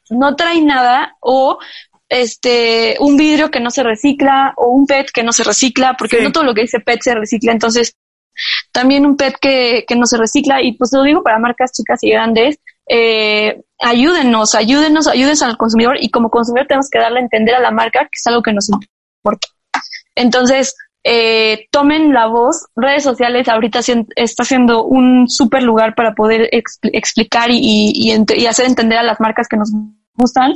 [0.09, 1.59] No trae nada o
[2.09, 6.21] este un vidrio que no se recicla o un PET que no se recicla, porque
[6.21, 7.95] no todo lo que dice PET se recicla, entonces
[8.71, 11.99] también un PET que, que no se recicla y pues lo digo para marcas chicas
[12.03, 17.23] y grandes, eh, ayúdenos, ayúdenos, ayúdenos al consumidor y como consumidor tenemos que darle a
[17.23, 19.47] entender a la marca que es algo que nos importa.
[20.15, 22.67] Entonces, eh, tomen la voz.
[22.75, 23.79] Redes sociales ahorita
[24.15, 27.59] está siendo un súper lugar para poder explicar y,
[27.93, 29.69] y, y, hacer entender a las marcas que nos
[30.15, 30.53] gustan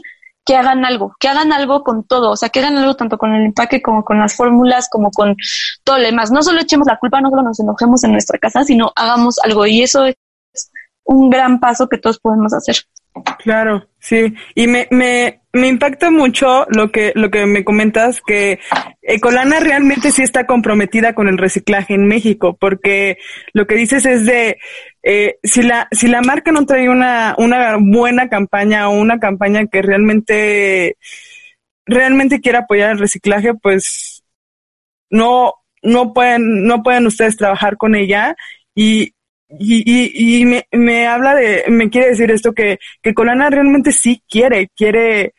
[0.47, 3.35] que hagan algo, que hagan algo con todo, o sea, que hagan algo tanto con
[3.35, 5.35] el empaque como con las fórmulas, como con
[5.83, 6.31] todo lo demás.
[6.31, 9.67] No solo echemos la culpa, no solo nos enojemos en nuestra casa, sino hagamos algo
[9.67, 10.15] y eso es
[11.03, 12.77] un gran paso que todos podemos hacer.
[13.39, 14.33] Claro, sí.
[14.55, 18.59] Y me, me, me impacta mucho lo que, lo que me comentas, que
[19.01, 23.17] Ecolana realmente sí está comprometida con el reciclaje en México, porque
[23.51, 24.59] lo que dices es de,
[25.09, 29.65] eh, si la, si la marca no trae una, una buena campaña o una campaña
[29.67, 30.97] que realmente,
[31.85, 34.25] realmente quiera apoyar el reciclaje, pues
[35.09, 38.35] no, no pueden, no pueden ustedes trabajar con ella
[38.75, 39.13] y,
[39.47, 43.93] y, y, y me, me, habla de, me quiere decir esto que, que Colana realmente
[43.93, 45.33] sí quiere, quiere,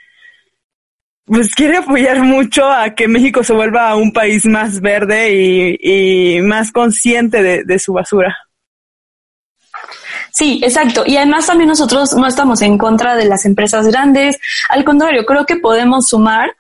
[1.27, 6.41] pues quiere apoyar mucho a que México se vuelva un país más verde y, y
[6.41, 8.48] más consciente de, de su basura.
[10.33, 11.05] Sí, exacto.
[11.07, 14.39] Y además también nosotros no estamos en contra de las empresas grandes.
[14.69, 16.51] Al contrario, creo que podemos sumar,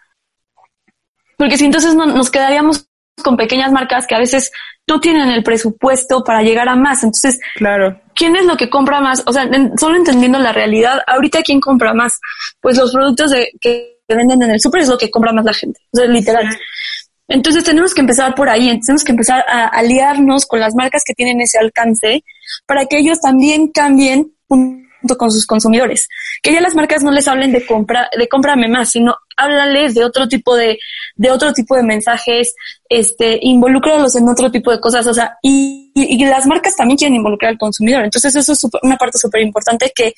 [1.37, 2.89] porque si entonces no, nos quedaríamos
[3.23, 4.53] con pequeñas marcas que a veces
[4.87, 7.05] no tienen el presupuesto para llegar a más.
[7.05, 8.01] Entonces, claro.
[8.15, 9.23] ¿quién es lo que compra más?
[9.27, 12.19] O sea, solo entendiendo la realidad, ahorita quién compra más?
[12.61, 15.53] Pues los productos de, que venden en el súper es lo que compra más la
[15.53, 15.81] gente.
[15.93, 16.47] O sea, literal.
[17.29, 21.15] Entonces tenemos que empezar por ahí, tenemos que empezar a aliarnos con las marcas que
[21.15, 22.25] tienen ese alcance
[22.67, 26.09] para que ellos también cambien junto con sus consumidores.
[26.43, 30.05] Que ya las marcas no les hablen de compra, de cómprame más, sino háblales de
[30.05, 30.79] otro tipo de,
[31.17, 32.55] de otro tipo de mensajes,
[32.89, 37.17] este, involúcralos en otro tipo de cosas, o sea, y, y, las marcas también quieren
[37.17, 38.05] involucrar al consumidor.
[38.05, 40.15] Entonces eso es una parte súper importante que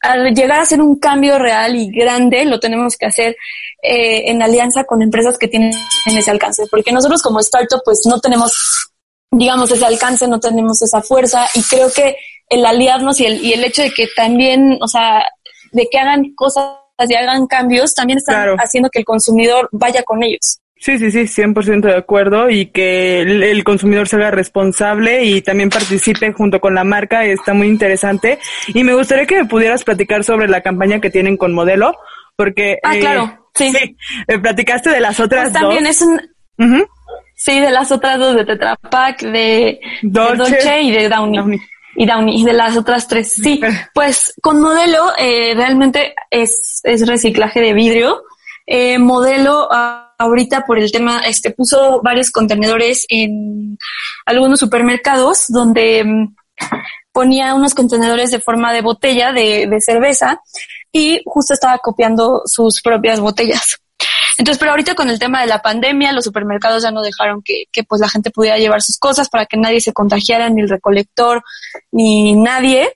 [0.00, 3.36] al llegar a hacer un cambio real y grande, lo tenemos que hacer
[3.82, 5.72] eh, en alianza con empresas que tienen
[6.06, 8.92] ese alcance, porque nosotros como startup pues no tenemos,
[9.30, 11.46] digamos, ese alcance, no tenemos esa fuerza.
[11.54, 12.16] Y creo que
[12.48, 15.24] el aliarnos y el, y el hecho de que también, o sea,
[15.72, 20.22] de que hagan cosas y hagan cambios, también están haciendo que el consumidor vaya con
[20.22, 20.60] ellos.
[20.78, 25.70] Sí, sí, sí, 100% de acuerdo y que el, consumidor se haga responsable y también
[25.70, 28.38] participe junto con la marca está muy interesante.
[28.68, 31.94] Y me gustaría que me pudieras platicar sobre la campaña que tienen con Modelo,
[32.36, 32.78] porque...
[32.82, 33.72] Ah, claro, eh, sí.
[33.72, 33.96] sí.
[34.28, 36.20] me platicaste de las otras pues también es un...
[37.34, 41.58] Sí, de las otras dos, de Tetra Pak, de Dolce, y de Downy.
[41.96, 43.32] Y Downy, de las otras tres.
[43.32, 43.60] Sí,
[43.94, 48.22] pues con Modelo eh, realmente es, es reciclaje de vidrio.
[48.66, 49.68] Eh, modelo...
[49.70, 53.78] Ah, ahorita por el tema, este, puso varios contenedores en
[54.24, 56.34] algunos supermercados donde mm,
[57.12, 60.40] ponía unos contenedores de forma de botella de, de cerveza
[60.92, 63.78] y justo estaba copiando sus propias botellas.
[64.38, 67.64] Entonces, pero ahorita con el tema de la pandemia, los supermercados ya no dejaron que,
[67.72, 70.68] que pues la gente pudiera llevar sus cosas para que nadie se contagiara, ni el
[70.68, 71.42] recolector,
[71.90, 72.92] ni nadie.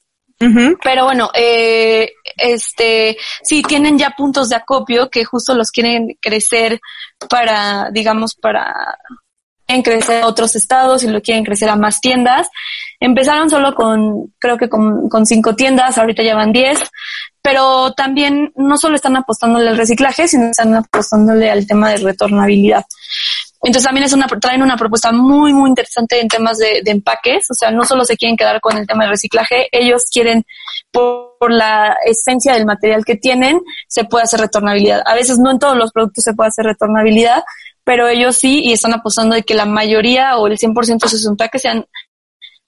[0.82, 6.80] Pero bueno, eh, este, sí, tienen ya puntos de acopio que justo los quieren crecer
[7.28, 8.96] para, digamos, para
[9.66, 12.48] quieren crecer a otros estados y lo quieren crecer a más tiendas.
[12.98, 16.80] Empezaron solo con, creo que con, con cinco tiendas, ahorita ya van diez,
[17.40, 22.84] pero también no solo están apostándole al reciclaje, sino están apostándole al tema de retornabilidad.
[23.62, 27.46] Entonces también es una, traen una propuesta muy, muy interesante en temas de, empaques.
[27.50, 30.44] O sea, no solo se quieren quedar con el tema del reciclaje, ellos quieren,
[30.90, 35.02] por, la esencia del material que tienen, se puede hacer retornabilidad.
[35.06, 37.42] A veces no en todos los productos se puede hacer retornabilidad,
[37.84, 41.26] pero ellos sí y están apostando de que la mayoría o el 100% de sus
[41.26, 41.86] empaques sean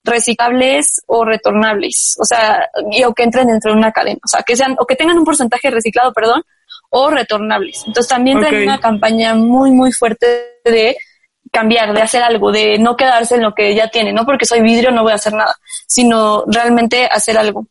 [0.04, 2.16] reciclables o retornables.
[2.18, 4.18] O sea, y o que entren dentro de una cadena.
[4.24, 6.42] O sea, que sean, o que tengan un porcentaje reciclado, perdón,
[6.90, 7.84] o retornables.
[7.86, 8.64] Entonces también okay.
[8.64, 10.96] una campaña muy, muy fuerte de
[11.52, 14.62] cambiar, de hacer algo, de no quedarse en lo que ya tiene, no porque soy
[14.62, 15.54] vidrio no voy a hacer nada,
[15.86, 17.66] sino realmente hacer algo.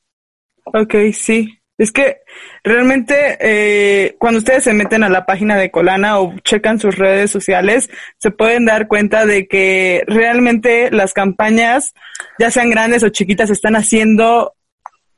[0.73, 1.57] Ok, sí.
[1.77, 2.17] Es que
[2.63, 7.31] realmente eh, cuando ustedes se meten a la página de Colana o checan sus redes
[7.31, 11.93] sociales, se pueden dar cuenta de que realmente las campañas,
[12.37, 14.53] ya sean grandes o chiquitas, están haciendo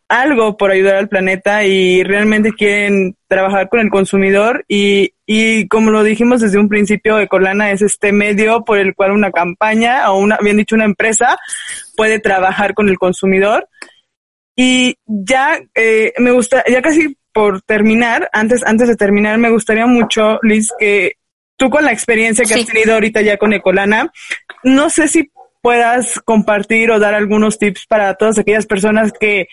[0.08, 5.92] algo por ayudar al planeta y realmente quieren trabajar con el consumidor y, y como
[5.92, 10.20] lo dijimos desde un principio, Ecolana es este medio por el cual una campaña o
[10.20, 11.38] una, bien dicho, una empresa
[11.98, 13.68] puede trabajar con el consumidor.
[14.56, 19.88] Y ya eh, me gusta, ya casi por terminar, antes, antes de terminar, me gustaría
[19.88, 21.14] mucho, Liz, que
[21.58, 24.12] tú con la experiencia que has tenido ahorita ya con Ecolana,
[24.64, 29.48] no sé si puedas compartir o dar algunos tips para todas aquellas personas que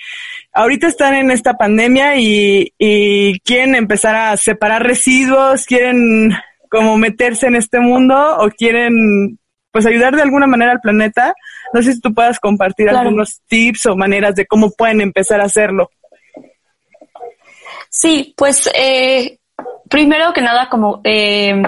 [0.52, 6.32] ahorita están en esta pandemia y, y quieren empezar a separar residuos, quieren
[6.68, 9.38] como meterse en este mundo o quieren
[9.70, 11.34] pues ayudar de alguna manera al planeta.
[11.72, 15.44] No sé si tú puedas compartir algunos tips o maneras de cómo pueden empezar a
[15.44, 15.90] hacerlo.
[17.88, 19.38] Sí, pues eh,
[19.88, 21.62] primero que nada, como eh,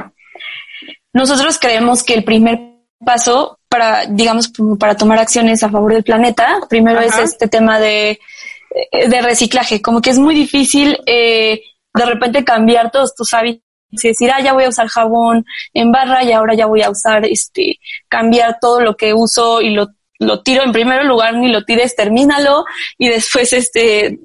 [1.13, 2.59] nosotros creemos que el primer
[3.05, 6.61] paso para, digamos, para tomar acciones a favor del planeta.
[6.69, 11.63] Primero es este tema de, eh, de reciclaje, como que es muy difícil eh,
[11.95, 15.93] de repente cambiar todos tus hábitos y decir, ah, ya voy a usar jabón en
[15.93, 17.79] barra y ahora ya voy a usar, este,
[18.09, 21.95] cambiar todo lo que uso y lo, lo tiro en primer lugar, ni lo tires,
[21.95, 22.65] termínalo
[22.99, 24.19] y después, este,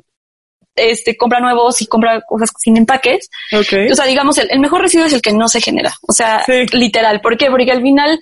[0.78, 3.30] este, compra nuevos y compra cosas sin empaques.
[3.52, 5.94] O sea, digamos, el, mejor residuo es el que no se genera.
[6.08, 7.20] O sea, literal.
[7.20, 7.50] ¿Por qué?
[7.50, 8.20] Porque al final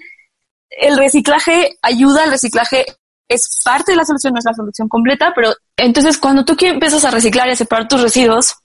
[0.69, 2.85] el reciclaje ayuda, el reciclaje
[3.27, 7.03] es parte de la solución, no es la solución completa, pero entonces cuando tú empiezas
[7.05, 8.55] a reciclar y a separar tus residuos,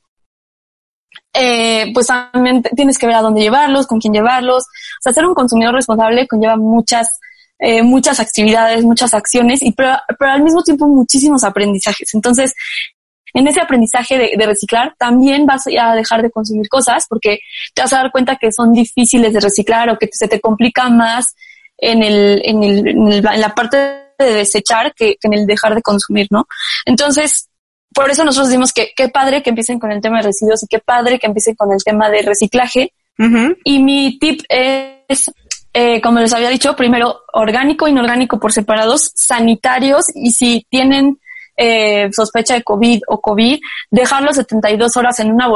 [1.33, 4.65] eh, pues también tienes que ver a dónde llevarlos, con quién llevarlos.
[4.65, 7.09] O sea, ser un consumidor responsable conlleva muchas,
[7.59, 12.15] eh, muchas actividades, muchas acciones, y pero, pero, al mismo tiempo muchísimos aprendizajes.
[12.15, 12.55] Entonces,
[13.33, 17.39] en ese aprendizaje de, de, reciclar también vas a dejar de consumir cosas porque
[17.75, 20.89] te vas a dar cuenta que son difíciles de reciclar o que se te complica
[20.89, 21.37] más
[21.79, 23.77] en el, en el, en, la parte
[24.19, 26.47] de desechar que, que en el dejar de consumir, ¿no?
[26.85, 27.50] Entonces,
[27.95, 30.67] por eso nosotros decimos que qué padre que empiecen con el tema de residuos y
[30.67, 32.93] qué padre que empiecen con el tema de reciclaje.
[33.65, 35.31] Y mi tip es,
[35.75, 41.19] eh, como les había dicho, primero orgánico, inorgánico por separados, sanitarios y si tienen
[41.55, 43.61] eh, sospecha de COVID o COVID,
[43.91, 45.49] dejarlo 72 horas en una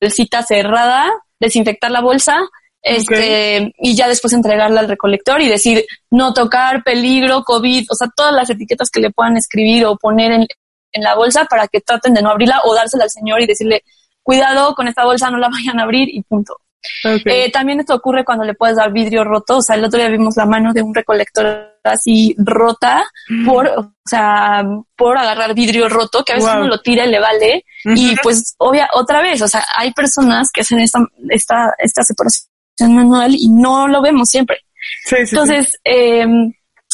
[0.00, 1.10] bolsita cerrada,
[1.40, 2.38] desinfectar la bolsa,
[2.80, 8.08] este, y ya después entregarla al recolector y decir no tocar, peligro, COVID, o sea,
[8.14, 10.46] todas las etiquetas que le puedan escribir o poner en,
[10.92, 13.82] en la bolsa para que traten de no abrirla o dársela al señor y decirle,
[14.22, 16.56] cuidado con esta bolsa, no la vayan a abrir y punto.
[17.04, 19.58] Eh, también esto ocurre cuando le puedes dar vidrio roto.
[19.58, 23.46] O sea, el otro día vimos la mano de un recolector así rota mm.
[23.46, 24.64] por, o sea,
[24.96, 27.64] por agarrar vidrio roto, que a veces uno lo tira y le vale.
[27.84, 32.48] Y pues, obvia, otra vez, o sea, hay personas que hacen esta, esta, esta separación
[32.80, 34.58] manual y no lo vemos siempre.
[35.10, 36.26] Entonces, Eh,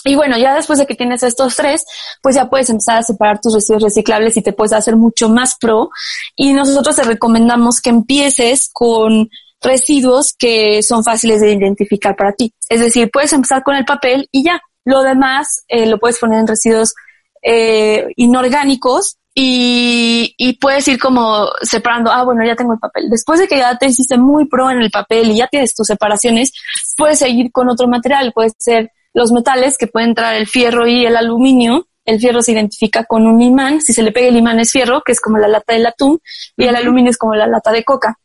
[0.05, 1.84] y bueno, ya después de que tienes estos tres,
[2.22, 5.57] pues ya puedes empezar a separar tus residuos reciclables y te puedes hacer mucho más
[5.59, 5.90] pro.
[6.36, 9.30] Y nosotros te recomendamos que empieces con
[9.62, 12.52] residuos que son fáciles de identificar para ti.
[12.68, 14.61] Es decir, puedes empezar con el papel y ya.
[14.86, 16.94] Lo demás eh, lo puedes poner en residuos
[17.42, 23.09] eh, inorgánicos y, y puedes ir como separando, ah, bueno, ya tengo el papel.
[23.09, 25.86] Después de que ya te hiciste muy pro en el papel y ya tienes tus
[25.86, 26.52] separaciones,
[26.98, 28.32] puedes seguir con otro material.
[28.34, 31.87] Puede ser los metales que pueden entrar el fierro y el aluminio.
[32.05, 33.81] El fierro se identifica con un imán.
[33.81, 36.21] Si se le pega el imán es fierro, que es como la lata del atún,
[36.57, 38.19] y el aluminio es como la lata de coca.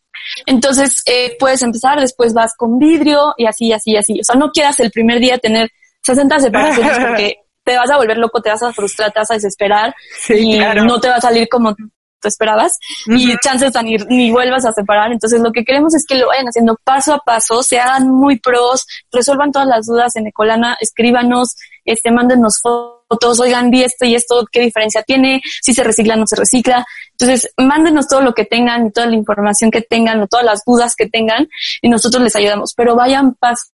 [0.46, 4.20] Entonces, eh, puedes empezar, después vas con vidrio y así, así, así.
[4.20, 5.70] O sea, no quieras el primer día tener
[6.02, 9.36] 60 separaciones porque te vas a volver loco, te vas a frustrar, te vas a
[9.36, 9.96] desesperar
[10.30, 11.76] y no te va a salir como
[12.22, 15.12] tú esperabas y chances a ni, ni vuelvas a separar.
[15.12, 18.40] Entonces lo que queremos es que lo vayan haciendo paso a paso, se hagan muy
[18.40, 21.56] pros, resuelvan todas las dudas en Ecolana, escríbanos,
[21.86, 26.18] este, mándenos fotos, oigan, di esto y esto, qué diferencia tiene, si se recicla o
[26.18, 26.86] no se recicla.
[27.12, 30.64] Entonces, mándenos todo lo que tengan y toda la información que tengan o todas las
[30.66, 31.48] dudas que tengan
[31.82, 33.70] y nosotros les ayudamos, pero vayan paso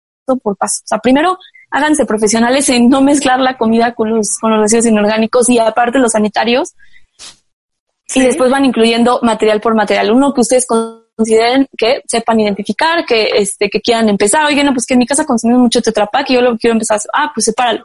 [0.42, 0.80] por paso.
[0.84, 1.38] O sea, primero
[1.70, 5.98] háganse profesionales en no mezclar la comida con los, con los residuos inorgánicos y aparte
[5.98, 6.74] los sanitarios,
[8.14, 10.12] y después van incluyendo material por material.
[10.12, 14.44] Uno que ustedes consideren que sepan identificar, que este, que quieran empezar.
[14.44, 17.00] Oye, no, pues que en mi casa consumimos mucho tetrapac y yo lo quiero empezar.
[17.12, 17.84] Ah, pues sepáralo.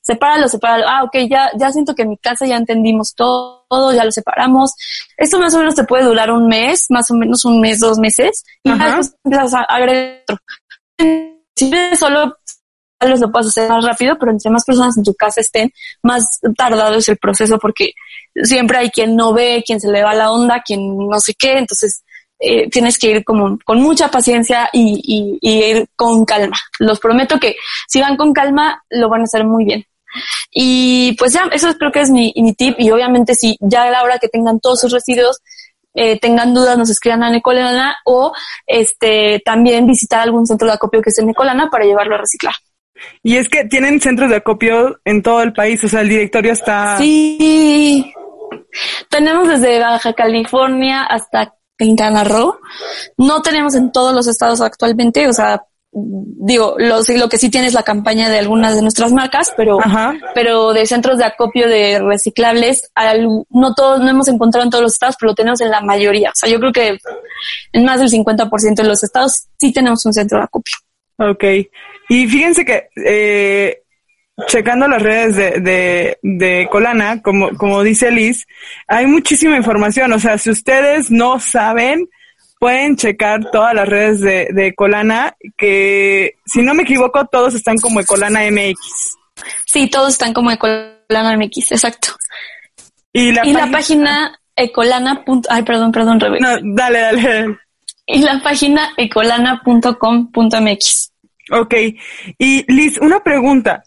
[0.00, 0.84] Sepáralo, sepáralo.
[0.88, 4.10] Ah, ok, ya, ya siento que en mi casa ya entendimos todo, todo, ya lo
[4.10, 4.74] separamos.
[5.16, 7.98] Esto más o menos te puede durar un mes, más o menos un mes, dos
[7.98, 8.44] meses.
[8.64, 10.38] Y después empiezas a agregar otro.
[11.54, 12.34] Si solo
[13.08, 15.72] lo puedes hacer más rápido, pero entre más personas en tu casa estén,
[16.02, 16.26] más
[16.56, 17.92] tardado es el proceso porque
[18.42, 21.58] siempre hay quien no ve, quien se le va la onda, quien no sé qué,
[21.58, 22.02] entonces
[22.44, 26.56] eh, tienes que ir como con mucha paciencia y, ir con calma.
[26.80, 27.54] Los prometo que
[27.86, 29.84] si van con calma, lo van a hacer muy bien.
[30.50, 34.02] Y pues ya, eso creo que es mi, tip y obviamente si ya a la
[34.02, 35.40] hora que tengan todos sus residuos,
[35.94, 38.32] eh, tengan dudas, nos escriban a Necolana o
[38.66, 42.54] este también visitar algún centro de acopio que esté en Necolana para llevarlo a reciclar.
[43.22, 46.52] Y es que tienen centros de acopio en todo el país, o sea, el directorio
[46.52, 46.98] está...
[46.98, 48.12] Sí,
[49.08, 52.58] tenemos desde Baja California hasta Quintana Roo.
[53.16, 57.66] No tenemos en todos los estados actualmente, o sea, digo, lo, lo que sí tiene
[57.66, 59.78] es la campaña de algunas de nuestras marcas, pero,
[60.34, 62.90] pero de centros de acopio de reciclables,
[63.50, 66.30] no todos, no hemos encontrado en todos los estados, pero lo tenemos en la mayoría.
[66.30, 66.98] O sea, yo creo que
[67.72, 70.76] en más del 50% de los estados sí tenemos un centro de acopio.
[71.18, 71.44] Ok.
[72.12, 73.84] Y fíjense que eh,
[74.46, 78.46] checando las redes de, de, de, Colana, como, como dice Liz,
[78.86, 80.12] hay muchísima información.
[80.12, 82.06] O sea, si ustedes no saben,
[82.60, 87.78] pueden checar todas las redes de, de Colana, que si no me equivoco, todos están
[87.78, 89.16] como Ecolana MX.
[89.64, 92.08] Sí, todos están como Ecolana MX, exacto.
[93.14, 94.38] Y la, página...
[94.54, 95.24] ecolana.
[95.48, 96.60] Ay, perdón, perdón, Rebeca.
[96.60, 97.56] No, dale, dale.
[98.04, 101.11] Y la página ecolana.com.mx.
[101.52, 101.74] Ok.
[102.38, 103.82] Y Liz, una pregunta.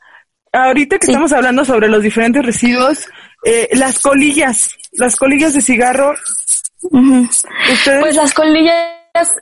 [0.54, 3.08] Ahorita que estamos hablando sobre los diferentes residuos,
[3.44, 6.14] eh, las colillas, las colillas de cigarro.
[6.90, 8.76] Pues las colillas,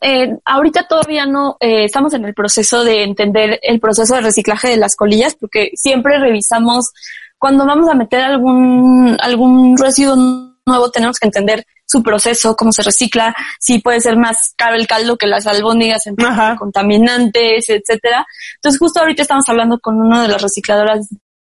[0.01, 4.69] eh, ahorita todavía no eh, estamos en el proceso de entender el proceso de reciclaje
[4.69, 6.93] de las colillas, porque siempre revisamos
[7.37, 12.81] cuando vamos a meter algún algún residuo nuevo, tenemos que entender su proceso, cómo se
[12.81, 16.15] recicla, si puede ser más caro el caldo que las albóndigas en
[16.57, 18.25] contaminantes, etcétera.
[18.55, 21.07] Entonces justo ahorita estamos hablando con una de las recicladoras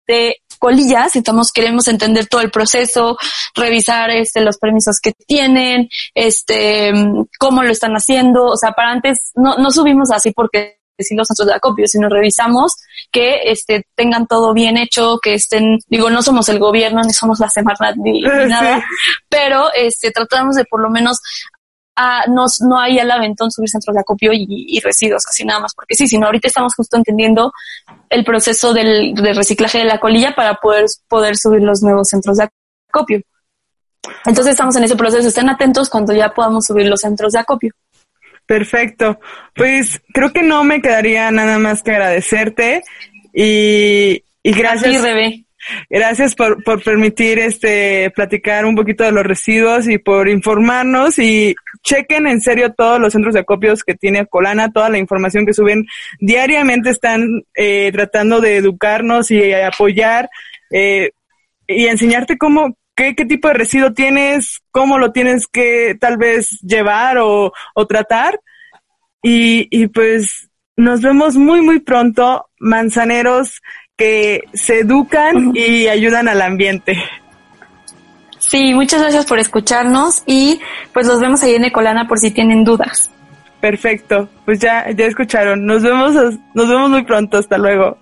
[0.07, 3.17] de colillas, estamos queremos entender todo el proceso,
[3.55, 6.93] revisar este los permisos que tienen, este
[7.39, 11.27] cómo lo están haciendo, o sea, para antes no no subimos así porque decir los
[11.27, 12.77] centros de acopio, sino revisamos
[13.11, 17.41] que este, tengan todo bien hecho, que estén, digo, no somos el gobierno, ni somos
[17.41, 18.85] la semana ni, nada,
[19.29, 21.21] pero este, tratamos de por lo menos
[21.95, 25.75] a, no, no hay al aventón subir centros de acopio y, residuos, así nada más,
[25.75, 27.53] porque sí, sino ahorita estamos justo entendiendo
[28.09, 32.49] el proceso del, reciclaje de la colilla para poder, poder subir los nuevos centros de
[32.89, 33.21] acopio.
[34.25, 37.73] Entonces estamos en ese proceso, estén atentos cuando ya podamos subir los centros de acopio.
[38.47, 39.19] Perfecto.
[39.55, 42.83] Pues creo que no me quedaría nada más que agradecerte
[43.33, 45.03] y, y gracias.
[45.89, 51.55] Gracias por, por permitir este platicar un poquito de los residuos y por informarnos y
[51.85, 55.55] chequen en serio todos los centros de acopios que tiene Colana, toda la información que
[55.55, 55.87] suben
[56.19, 60.29] diariamente están eh, tratando de educarnos y apoyar
[60.73, 61.13] eh,
[61.69, 66.61] y enseñarte cómo qué, qué tipo de residuo tienes, cómo lo tienes que tal vez
[66.61, 68.41] llevar o, o tratar
[69.23, 73.61] y, y pues nos vemos muy muy pronto manzaneros
[73.97, 76.97] que se educan y ayudan al ambiente.
[78.39, 80.61] Sí, muchas gracias por escucharnos y
[80.93, 83.11] pues los vemos ahí en Ecolana por si tienen dudas.
[83.61, 85.65] Perfecto, pues ya, ya escucharon.
[85.65, 86.15] Nos vemos,
[86.53, 87.39] nos vemos muy pronto.
[87.39, 87.97] Hasta luego.